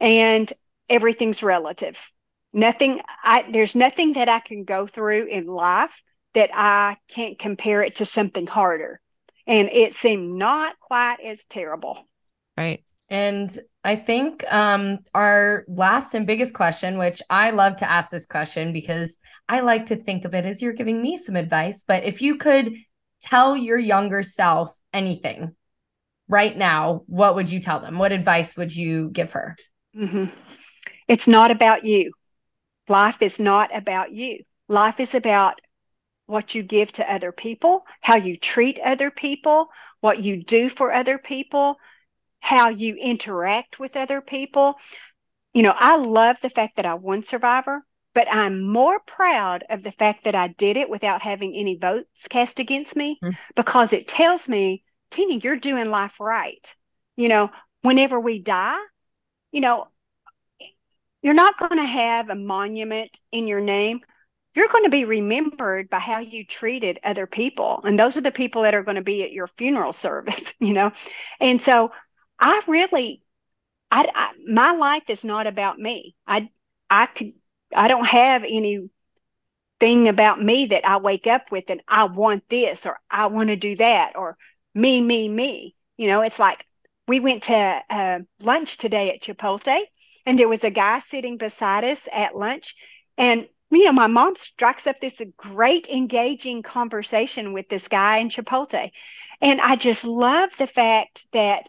and 0.00 0.50
everything's 0.88 1.42
relative. 1.42 2.10
Nothing. 2.52 3.02
I 3.22 3.44
there's 3.50 3.76
nothing 3.76 4.14
that 4.14 4.28
I 4.28 4.38
can 4.38 4.64
go 4.64 4.86
through 4.86 5.26
in 5.26 5.44
life 5.46 6.02
that 6.34 6.50
I 6.54 6.96
can't 7.08 7.38
compare 7.38 7.82
it 7.82 7.96
to 7.96 8.04
something 8.04 8.46
harder. 8.46 9.00
And 9.46 9.68
it 9.72 9.92
seemed 9.92 10.36
not 10.36 10.78
quite 10.78 11.18
as 11.24 11.46
terrible. 11.46 12.06
Right. 12.56 12.84
And 13.10 13.56
I 13.84 13.96
think 13.96 14.44
um, 14.52 14.98
our 15.14 15.64
last 15.66 16.14
and 16.14 16.26
biggest 16.26 16.54
question, 16.54 16.98
which 16.98 17.22
I 17.30 17.50
love 17.50 17.76
to 17.76 17.90
ask 17.90 18.10
this 18.10 18.26
question 18.26 18.72
because 18.72 19.18
I 19.48 19.60
like 19.60 19.86
to 19.86 19.96
think 19.96 20.24
of 20.24 20.34
it 20.34 20.44
as 20.44 20.60
you're 20.60 20.74
giving 20.74 21.00
me 21.00 21.16
some 21.16 21.36
advice. 21.36 21.84
But 21.84 22.04
if 22.04 22.20
you 22.20 22.36
could 22.36 22.74
tell 23.22 23.56
your 23.56 23.78
younger 23.78 24.22
self 24.22 24.76
anything 24.92 25.54
right 26.28 26.56
now, 26.56 27.02
what 27.06 27.34
would 27.34 27.50
you 27.50 27.60
tell 27.60 27.80
them? 27.80 27.98
What 27.98 28.12
advice 28.12 28.56
would 28.56 28.74
you 28.74 29.08
give 29.10 29.32
her? 29.32 29.56
Mm-hmm. 29.96 30.24
It's 31.08 31.28
not 31.28 31.50
about 31.50 31.84
you. 31.84 32.12
Life 32.88 33.22
is 33.22 33.40
not 33.40 33.74
about 33.74 34.12
you. 34.12 34.40
Life 34.68 35.00
is 35.00 35.14
about 35.14 35.60
what 36.26 36.54
you 36.54 36.62
give 36.62 36.92
to 36.92 37.10
other 37.10 37.32
people, 37.32 37.86
how 38.02 38.16
you 38.16 38.36
treat 38.36 38.78
other 38.80 39.10
people, 39.10 39.70
what 40.00 40.22
you 40.22 40.44
do 40.44 40.68
for 40.68 40.92
other 40.92 41.16
people, 41.16 41.76
how 42.40 42.68
you 42.68 42.94
interact 42.96 43.78
with 43.78 43.96
other 43.96 44.20
people. 44.20 44.78
You 45.52 45.62
know, 45.62 45.74
I 45.74 45.96
love 45.96 46.40
the 46.40 46.50
fact 46.50 46.76
that 46.76 46.86
I 46.86 46.94
won 46.94 47.22
Survivor, 47.22 47.84
but 48.14 48.28
I'm 48.30 48.62
more 48.62 49.00
proud 49.00 49.64
of 49.68 49.82
the 49.82 49.92
fact 49.92 50.24
that 50.24 50.34
I 50.34 50.48
did 50.48 50.76
it 50.76 50.90
without 50.90 51.22
having 51.22 51.54
any 51.54 51.76
votes 51.76 52.28
cast 52.28 52.58
against 52.58 52.96
me 52.96 53.18
mm-hmm. 53.22 53.34
because 53.56 53.92
it 53.92 54.08
tells 54.08 54.48
me, 54.48 54.84
Tina, 55.10 55.34
you're 55.34 55.56
doing 55.56 55.90
life 55.90 56.20
right. 56.20 56.74
You 57.16 57.28
know, 57.28 57.50
whenever 57.82 58.20
we 58.20 58.42
die, 58.42 58.78
you 59.50 59.60
know, 59.60 59.86
you're 61.22 61.34
not 61.34 61.58
going 61.58 61.78
to 61.78 61.84
have 61.84 62.30
a 62.30 62.34
monument 62.34 63.18
in 63.32 63.46
your 63.46 63.60
name 63.60 64.00
you're 64.54 64.68
going 64.68 64.84
to 64.84 64.90
be 64.90 65.04
remembered 65.04 65.88
by 65.88 65.98
how 65.98 66.18
you 66.18 66.44
treated 66.44 66.98
other 67.04 67.26
people 67.26 67.80
and 67.84 67.98
those 67.98 68.16
are 68.16 68.22
the 68.22 68.32
people 68.32 68.62
that 68.62 68.74
are 68.74 68.82
going 68.82 68.96
to 68.96 69.02
be 69.02 69.22
at 69.22 69.32
your 69.32 69.46
funeral 69.46 69.92
service 69.92 70.54
you 70.60 70.72
know 70.72 70.90
and 71.40 71.60
so 71.60 71.90
i 72.38 72.60
really 72.66 73.22
I, 73.90 74.06
I, 74.14 74.32
my 74.46 74.72
life 74.72 75.08
is 75.10 75.24
not 75.24 75.46
about 75.46 75.78
me 75.78 76.14
i 76.26 76.46
i 76.90 77.06
could 77.06 77.32
i 77.74 77.88
don't 77.88 78.06
have 78.06 78.44
any 78.44 78.88
thing 79.80 80.08
about 80.08 80.42
me 80.42 80.66
that 80.66 80.86
i 80.86 80.96
wake 80.98 81.26
up 81.26 81.50
with 81.50 81.70
and 81.70 81.82
i 81.88 82.04
want 82.04 82.48
this 82.48 82.86
or 82.86 82.98
i 83.10 83.26
want 83.26 83.48
to 83.48 83.56
do 83.56 83.76
that 83.76 84.16
or 84.16 84.36
me 84.74 85.00
me 85.00 85.28
me 85.28 85.74
you 85.96 86.08
know 86.08 86.22
it's 86.22 86.38
like 86.38 86.64
we 87.06 87.20
went 87.20 87.44
to 87.44 87.82
uh, 87.90 88.18
lunch 88.42 88.76
today 88.76 89.10
at 89.12 89.22
chipotle 89.22 89.80
and 90.26 90.38
there 90.38 90.48
was 90.48 90.64
a 90.64 90.70
guy 90.70 90.98
sitting 90.98 91.36
beside 91.38 91.84
us 91.84 92.08
at 92.12 92.36
lunch 92.36 92.74
and 93.16 93.46
you 93.70 93.84
know, 93.84 93.92
my 93.92 94.06
mom 94.06 94.34
strikes 94.34 94.86
up 94.86 94.98
this 94.98 95.20
great 95.36 95.88
engaging 95.88 96.62
conversation 96.62 97.52
with 97.52 97.68
this 97.68 97.88
guy 97.88 98.18
in 98.18 98.28
Chipotle. 98.28 98.90
And 99.40 99.60
I 99.60 99.76
just 99.76 100.06
love 100.06 100.56
the 100.56 100.66
fact 100.66 101.26
that, 101.32 101.68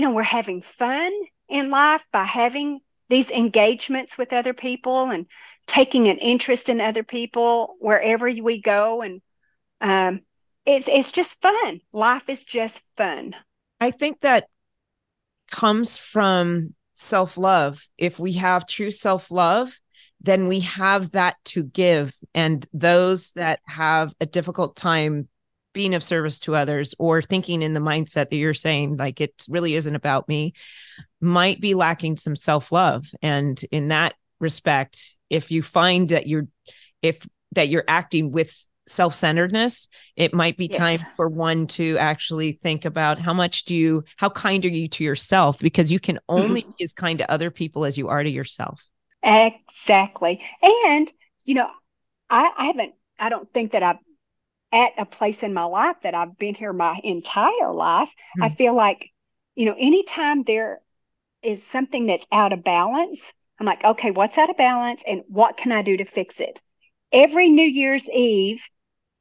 you 0.00 0.06
know, 0.06 0.14
we're 0.14 0.22
having 0.22 0.62
fun 0.62 1.12
in 1.50 1.68
life 1.68 2.06
by 2.10 2.24
having 2.24 2.80
these 3.10 3.30
engagements 3.30 4.16
with 4.16 4.32
other 4.32 4.54
people 4.54 5.10
and 5.10 5.26
taking 5.66 6.08
an 6.08 6.16
interest 6.16 6.70
in 6.70 6.80
other 6.80 7.02
people 7.02 7.74
wherever 7.80 8.24
we 8.24 8.62
go. 8.62 9.02
And 9.02 9.20
um, 9.82 10.20
it's, 10.64 10.88
it's 10.88 11.12
just 11.12 11.42
fun. 11.42 11.82
Life 11.92 12.30
is 12.30 12.46
just 12.46 12.82
fun. 12.96 13.36
I 13.78 13.90
think 13.90 14.20
that 14.20 14.46
comes 15.50 15.98
from 15.98 16.74
self 16.94 17.36
love. 17.36 17.86
If 17.98 18.18
we 18.18 18.32
have 18.32 18.66
true 18.66 18.90
self 18.90 19.30
love, 19.30 19.78
then 20.22 20.48
we 20.48 20.60
have 20.60 21.10
that 21.10 21.36
to 21.44 21.62
give. 21.62 22.14
And 22.34 22.66
those 22.72 23.32
that 23.32 23.60
have 23.66 24.14
a 24.18 24.24
difficult 24.24 24.76
time 24.76 25.28
being 25.72 25.94
of 25.94 26.02
service 26.02 26.38
to 26.40 26.56
others 26.56 26.94
or 26.98 27.22
thinking 27.22 27.62
in 27.62 27.74
the 27.74 27.80
mindset 27.80 28.30
that 28.30 28.36
you're 28.36 28.54
saying, 28.54 28.96
like 28.96 29.20
it 29.20 29.32
really 29.48 29.74
isn't 29.74 29.94
about 29.94 30.28
me, 30.28 30.54
might 31.20 31.60
be 31.60 31.74
lacking 31.74 32.16
some 32.16 32.36
self 32.36 32.72
love. 32.72 33.06
And 33.22 33.60
in 33.70 33.88
that 33.88 34.14
respect, 34.38 35.16
if 35.28 35.50
you 35.50 35.62
find 35.62 36.08
that 36.10 36.26
you're, 36.26 36.48
if 37.02 37.26
that 37.52 37.68
you're 37.68 37.84
acting 37.88 38.32
with 38.32 38.66
self-centeredness 38.86 39.86
it 40.16 40.34
might 40.34 40.56
be 40.56 40.66
yes. 40.66 40.76
time 40.76 40.98
for 41.14 41.28
one 41.28 41.68
to 41.68 41.96
actually 41.98 42.58
think 42.60 42.84
about 42.84 43.20
how 43.20 43.32
much 43.32 43.64
do 43.64 43.76
you 43.76 44.02
how 44.16 44.28
kind 44.28 44.64
are 44.64 44.70
you 44.70 44.88
to 44.88 45.04
yourself 45.04 45.60
because 45.60 45.92
you 45.92 46.00
can 46.00 46.18
only 46.28 46.62
mm-hmm. 46.62 46.72
be 46.76 46.82
as 46.82 46.92
kind 46.92 47.20
to 47.20 47.30
other 47.30 47.52
people 47.52 47.84
as 47.84 47.96
you 47.96 48.08
are 48.08 48.24
to 48.24 48.30
yourself 48.30 48.90
Exactly. 49.22 50.42
And, 50.62 51.10
you 51.44 51.54
know, 51.54 51.70
I, 52.28 52.50
I 52.56 52.64
haven't, 52.66 52.94
I 53.18 53.28
don't 53.28 53.52
think 53.52 53.72
that 53.72 53.82
I'm 53.82 53.98
at 54.72 54.92
a 54.98 55.06
place 55.06 55.42
in 55.42 55.52
my 55.52 55.64
life 55.64 55.96
that 56.02 56.14
I've 56.14 56.36
been 56.38 56.54
here 56.54 56.72
my 56.72 56.98
entire 57.02 57.72
life. 57.72 58.14
Mm. 58.38 58.44
I 58.44 58.48
hmm. 58.48 58.54
feel 58.54 58.74
like, 58.74 59.10
you 59.56 59.66
know, 59.66 59.74
anytime 59.78 60.42
there 60.44 60.80
is 61.42 61.66
something 61.66 62.06
that's 62.06 62.26
out 62.30 62.52
of 62.52 62.62
balance, 62.62 63.32
I'm 63.58 63.66
like, 63.66 63.84
okay, 63.84 64.10
what's 64.10 64.38
out 64.38 64.50
of 64.50 64.56
balance 64.56 65.02
and 65.06 65.22
what 65.28 65.56
can 65.56 65.72
I 65.72 65.82
do 65.82 65.96
to 65.96 66.04
fix 66.04 66.40
it? 66.40 66.60
Every 67.12 67.48
New 67.48 67.66
Year's 67.66 68.08
Eve 68.08 68.66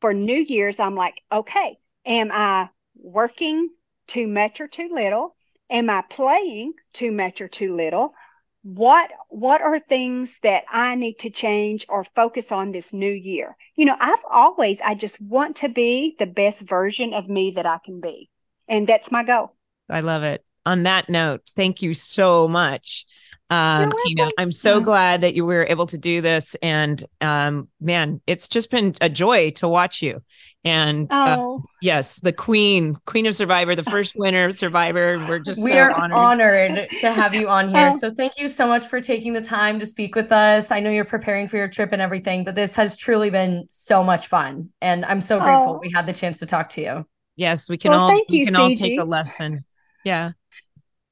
for 0.02 0.14
New 0.14 0.46
Year's, 0.48 0.80
I'm 0.80 0.96
like, 0.96 1.22
okay, 1.32 1.78
am 2.06 2.32
I 2.32 2.70
working 2.96 3.70
too 4.08 4.28
much 4.28 4.62
or 4.62 4.68
too 4.68 4.90
little? 4.94 5.36
Am 5.70 5.90
I 5.90 6.04
playing 6.10 6.74
too 6.94 7.12
much 7.12 7.42
or 7.42 7.48
too 7.48 7.76
little? 7.76 8.14
What 8.62 9.12
what 9.30 9.62
are 9.62 9.80
things 9.80 10.40
that 10.44 10.64
i 10.70 10.96
need 10.96 11.18
to 11.20 11.30
change 11.30 11.86
or 11.88 12.04
focus 12.04 12.52
on 12.52 12.72
this 12.72 12.94
new 12.94 13.12
year? 13.12 13.56
You 13.76 13.86
know 13.86 13.96
i've 14.00 14.24
always 14.30 14.82
i 14.82 14.96
just 14.96 15.22
want 15.22 15.58
to 15.58 15.70
be 15.70 16.16
the 16.20 16.28
best 16.28 16.62
version 16.62 17.14
of 17.14 17.30
me 17.30 17.52
that 17.52 17.66
i 17.66 17.78
can 17.84 18.02
be. 18.02 18.30
And 18.68 18.86
that's 18.86 19.12
my 19.12 19.24
goal. 19.24 19.56
I 19.90 20.02
love 20.02 20.24
it. 20.24 20.46
On 20.66 20.84
that 20.84 21.10
note 21.10 21.42
thank 21.56 21.82
you 21.82 21.94
so 21.94 22.48
much 22.48 23.06
um, 23.50 23.92
Tina. 24.06 24.30
I'm 24.38 24.52
so 24.52 24.80
glad 24.80 25.22
that 25.22 25.34
you 25.34 25.46
were 25.46 25.66
able 25.66 25.88
to 25.88 25.98
do 25.98 26.22
this. 26.22 26.56
And 26.62 27.04
um, 27.22 27.68
man, 27.82 28.22
it's 28.28 28.48
just 28.48 28.70
been 28.70 28.96
a 29.02 29.10
joy 29.10 29.52
to 29.52 29.68
watch 29.68 30.02
you. 30.02 30.22
And 30.66 31.12
uh, 31.12 31.38
oh. 31.40 31.64
yes, 31.82 32.20
the 32.20 32.34
queen, 32.34 32.98
queen 33.06 33.26
of 33.26 33.36
Survivor, 33.36 33.76
the 33.76 33.84
first 33.84 34.16
winner 34.18 34.46
of 34.46 34.58
Survivor. 34.58 35.18
We're 35.28 35.40
just 35.46 35.64
we 35.64 35.72
so 35.72 35.78
are 35.80 35.92
honored. 35.92 36.18
honored 36.18 36.90
to 37.00 37.12
have 37.12 37.34
you 37.34 37.48
on 37.48 37.70
here. 37.70 37.92
So 38.00 38.14
thank 38.14 38.38
you 38.38 38.48
so 38.48 38.68
much 38.68 38.86
for 38.86 39.02
taking 39.02 39.34
the 39.34 39.42
time 39.42 39.80
to 39.80 39.86
speak 39.86 40.16
with 40.16 40.32
us. 40.32 40.72
I 40.72 40.80
know 40.80 40.90
you're 40.90 41.06
preparing 41.06 41.48
for 41.48 41.58
your 41.58 41.68
trip 41.68 41.92
and 41.92 42.02
everything, 42.02 42.44
but 42.44 42.56
this 42.56 42.76
has 42.76 42.96
truly 42.96 43.30
been 43.30 43.66
so 43.70 44.04
much 44.04 44.28
fun, 44.28 44.70
and 44.82 45.04
I'm 45.04 45.20
so 45.20 45.40
grateful 45.40 45.76
oh. 45.76 45.80
we 45.82 45.92
had 45.92 46.06
the 46.08 46.14
chance 46.14 46.40
to 46.40 46.46
talk 46.46 46.70
to 46.70 46.82
you. 46.82 47.06
Yes, 47.36 47.70
we 47.70 47.78
can 47.78 47.92
well, 47.92 48.02
all 48.02 48.10
thank 48.10 48.30
we 48.30 48.40
you, 48.40 48.46
can 48.46 48.54
CG. 48.54 48.60
all 48.60 48.76
take 48.76 49.00
a 49.00 49.04
lesson. 49.04 49.66
Yeah. 50.06 50.32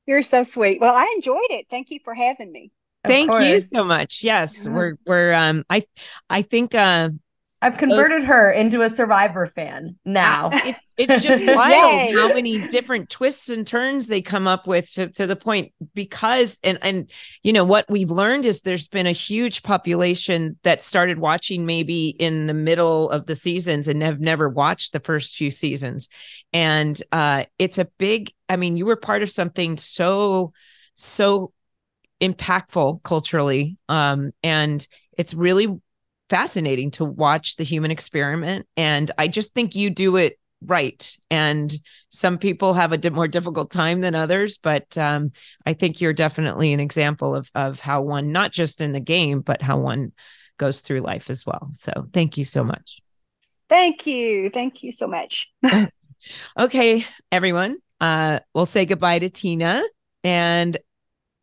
You're 0.08 0.24
so 0.24 0.44
sweet. 0.44 0.80
Well, 0.82 0.96
I 0.96 1.12
enjoyed 1.16 1.52
it. 1.52 1.68
Thank 1.70 1.92
you 1.92 2.00
for 2.04 2.14
having 2.14 2.52
me. 2.52 2.72
Thank 3.04 3.30
you 3.32 3.60
so 3.60 3.84
much. 3.84 4.24
Yes, 4.24 4.66
yeah. 4.66 4.74
we're 4.74 4.98
we're 5.06 5.34
um 5.34 5.64
I 5.70 5.86
I 6.30 6.42
think 6.42 6.74
uh 6.74 7.10
I've 7.68 7.78
converted 7.78 8.24
her 8.24 8.50
into 8.50 8.82
a 8.82 8.90
Survivor 8.90 9.46
fan 9.46 9.98
now. 10.06 10.52
It, 10.54 10.78
it's 10.96 11.22
just 11.24 11.46
wild 11.46 12.16
how 12.16 12.30
many 12.30 12.66
different 12.70 13.10
twists 13.10 13.50
and 13.50 13.68
turns 13.68 14.08
they 14.08 14.22
come 14.22 14.48
up 14.48 14.68
with 14.68 14.90
to, 14.94 15.10
to 15.10 15.28
the 15.28 15.36
point 15.36 15.74
because 15.94 16.60
and 16.64 16.80
and 16.82 17.12
you 17.44 17.52
know 17.52 17.66
what 17.66 17.84
we've 17.90 18.10
learned 18.10 18.46
is 18.46 18.62
there's 18.62 18.88
been 18.88 19.06
a 19.06 19.12
huge 19.12 19.64
population 19.64 20.58
that 20.64 20.82
started 20.82 21.20
watching 21.20 21.66
maybe 21.66 22.08
in 22.08 22.48
the 22.48 22.54
middle 22.54 23.10
of 23.10 23.26
the 23.26 23.36
seasons 23.36 23.90
and 23.90 24.02
have 24.02 24.22
never 24.22 24.48
watched 24.48 24.94
the 24.94 25.02
first 25.02 25.36
few 25.36 25.52
seasons, 25.52 26.08
and 26.54 27.04
uh, 27.12 27.44
it's 27.60 27.78
a 27.78 27.90
big. 27.98 28.32
I 28.48 28.56
mean, 28.56 28.78
you 28.78 28.86
were 28.86 28.96
part 28.96 29.24
of 29.24 29.30
something 29.30 29.76
so 29.76 30.54
so 30.96 31.52
impactful 32.22 33.04
culturally, 33.04 33.78
um, 33.90 34.32
and 34.42 34.88
it's 35.18 35.34
really 35.34 35.82
fascinating 36.30 36.92
to 36.92 37.06
watch 37.06 37.56
the 37.56 37.64
human 37.64 37.92
experiment. 37.92 38.68
And 38.76 39.10
I 39.18 39.28
just 39.28 39.54
think 39.54 39.76
you 39.76 39.90
do 39.90 40.18
it 40.18 40.40
right. 40.66 41.18
And 41.30 41.74
some 42.10 42.38
people 42.38 42.74
have 42.74 42.92
a 42.92 43.12
more 43.12 43.28
difficult 43.28 43.72
time 43.72 44.02
than 44.02 44.16
others, 44.16 44.58
but 44.58 44.98
um, 44.98 45.32
I 45.66 45.74
think 45.74 46.02
you're 46.02 46.14
definitely 46.14 46.74
an 46.74 46.80
example 46.80 47.36
of 47.36 47.50
of 47.54 47.80
how 47.80 48.02
one, 48.02 48.32
not 48.32 48.52
just 48.52 48.82
in 48.82 48.92
the 48.92 49.00
game, 49.00 49.42
but 49.42 49.62
how 49.62 49.78
one 49.78 50.14
goes 50.58 50.82
through 50.82 51.02
life 51.02 51.30
as 51.30 51.46
well. 51.46 51.70
So 51.72 51.92
thank 52.14 52.38
you 52.38 52.46
so 52.46 52.64
much. 52.64 53.00
Thank 53.70 54.08
you. 54.08 54.50
Thank 54.50 54.84
you 54.84 54.92
so 54.92 55.08
much. 55.08 55.54
okay, 56.60 57.06
everyone. 57.32 57.78
Uh, 58.00 58.40
we'll 58.54 58.66
say 58.66 58.86
goodbye 58.86 59.20
to 59.20 59.30
Tina. 59.30 59.84
And 60.24 60.78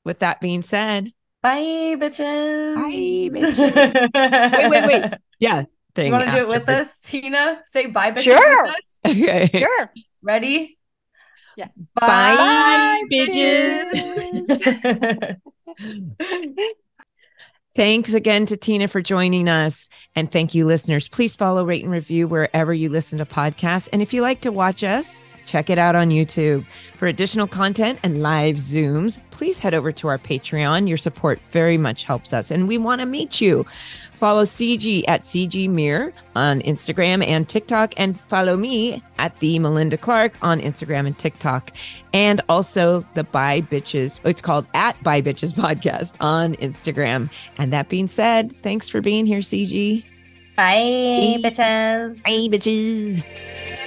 with 0.05 0.21
that 0.21 0.41
being 0.41 0.63
said, 0.63 1.11
Bye, 1.45 1.97
bitches. 1.99 2.75
Bye, 2.75 3.39
bitches. 3.39 4.71
wait, 4.71 4.71
wait, 4.71 4.87
wait. 4.87 5.13
Yeah. 5.39 5.65
Thing 5.95 6.07
you 6.07 6.13
want 6.13 6.25
to 6.25 6.31
do 6.31 6.39
it 6.39 6.49
with 6.49 6.71
us, 6.71 7.03
Tina? 7.03 7.61
Say 7.65 7.87
bye, 7.87 8.13
bitches. 8.13 8.23
Sure. 8.23 8.75
Okay. 9.07 9.51
Sure. 9.53 9.93
Ready? 10.23 10.79
Yeah. 11.59 11.69
Bye, 12.01 12.37
bye 12.37 13.03
bitches. 13.13 14.39
bitches. 15.79 16.57
Thanks 17.75 18.15
again 18.15 18.47
to 18.47 18.57
Tina 18.57 18.89
for 18.89 19.03
joining 19.03 19.47
us. 19.47 19.91
And 20.17 20.33
thank 20.33 20.55
you, 20.55 20.65
listeners. 20.65 21.09
Please 21.09 21.37
follow, 21.37 21.63
rate, 21.63 21.83
and 21.83 21.93
review 21.93 22.27
wherever 22.27 22.73
you 22.73 22.89
listen 22.89 23.19
to 23.19 23.27
podcasts. 23.27 23.91
And 23.93 24.01
if 24.01 24.15
you 24.15 24.23
like 24.23 24.41
to 24.43 24.51
watch 24.51 24.83
us, 24.83 25.23
Check 25.45 25.69
it 25.71 25.79
out 25.79 25.95
on 25.95 26.09
YouTube. 26.09 26.65
For 26.97 27.07
additional 27.07 27.47
content 27.47 27.99
and 28.03 28.23
live 28.23 28.57
Zooms, 28.57 29.21
please 29.31 29.61
head 29.61 29.75
over 29.75 29.93
to 29.93 30.09
our 30.09 30.19
Patreon. 30.19 30.89
Your 30.89 30.97
support 30.97 31.41
very 31.51 31.77
much 31.77 32.05
helps 32.05 32.33
us, 32.33 32.51
and 32.51 32.67
we 32.67 32.79
want 32.79 33.01
to 33.01 33.07
meet 33.07 33.41
you. 33.41 33.67
Follow 34.15 34.45
CG 34.45 35.05
at 35.07 35.21
CG 35.23 35.69
Mirror 35.69 36.13
on 36.35 36.61
Instagram 36.63 37.27
and 37.27 37.49
TikTok, 37.49 37.93
and 37.97 38.19
follow 38.29 38.57
me 38.57 39.03
at 39.19 39.39
the 39.41 39.59
Melinda 39.59 39.99
Clark 39.99 40.35
on 40.41 40.61
Instagram 40.61 41.07
and 41.07 41.19
TikTok, 41.19 41.73
and 42.15 42.41
also 42.49 43.05
the 43.15 43.25
Bye 43.25 43.61
Bitches. 43.61 44.21
It's 44.25 44.41
called 44.41 44.67
at 44.73 45.01
Bye 45.03 45.21
Bitches 45.21 45.53
Podcast 45.53 46.15
on 46.21 46.55
Instagram. 46.57 47.29
And 47.59 47.73
that 47.73 47.89
being 47.89 48.09
said, 48.09 48.55
thanks 48.63 48.89
for 48.89 49.01
being 49.01 49.27
here, 49.27 49.41
CG. 49.41 50.05
Bye, 50.57 51.39
Bye. 51.43 51.51
bitches. 51.51 52.23
Bye, 52.23 52.57
bitches. 52.57 53.81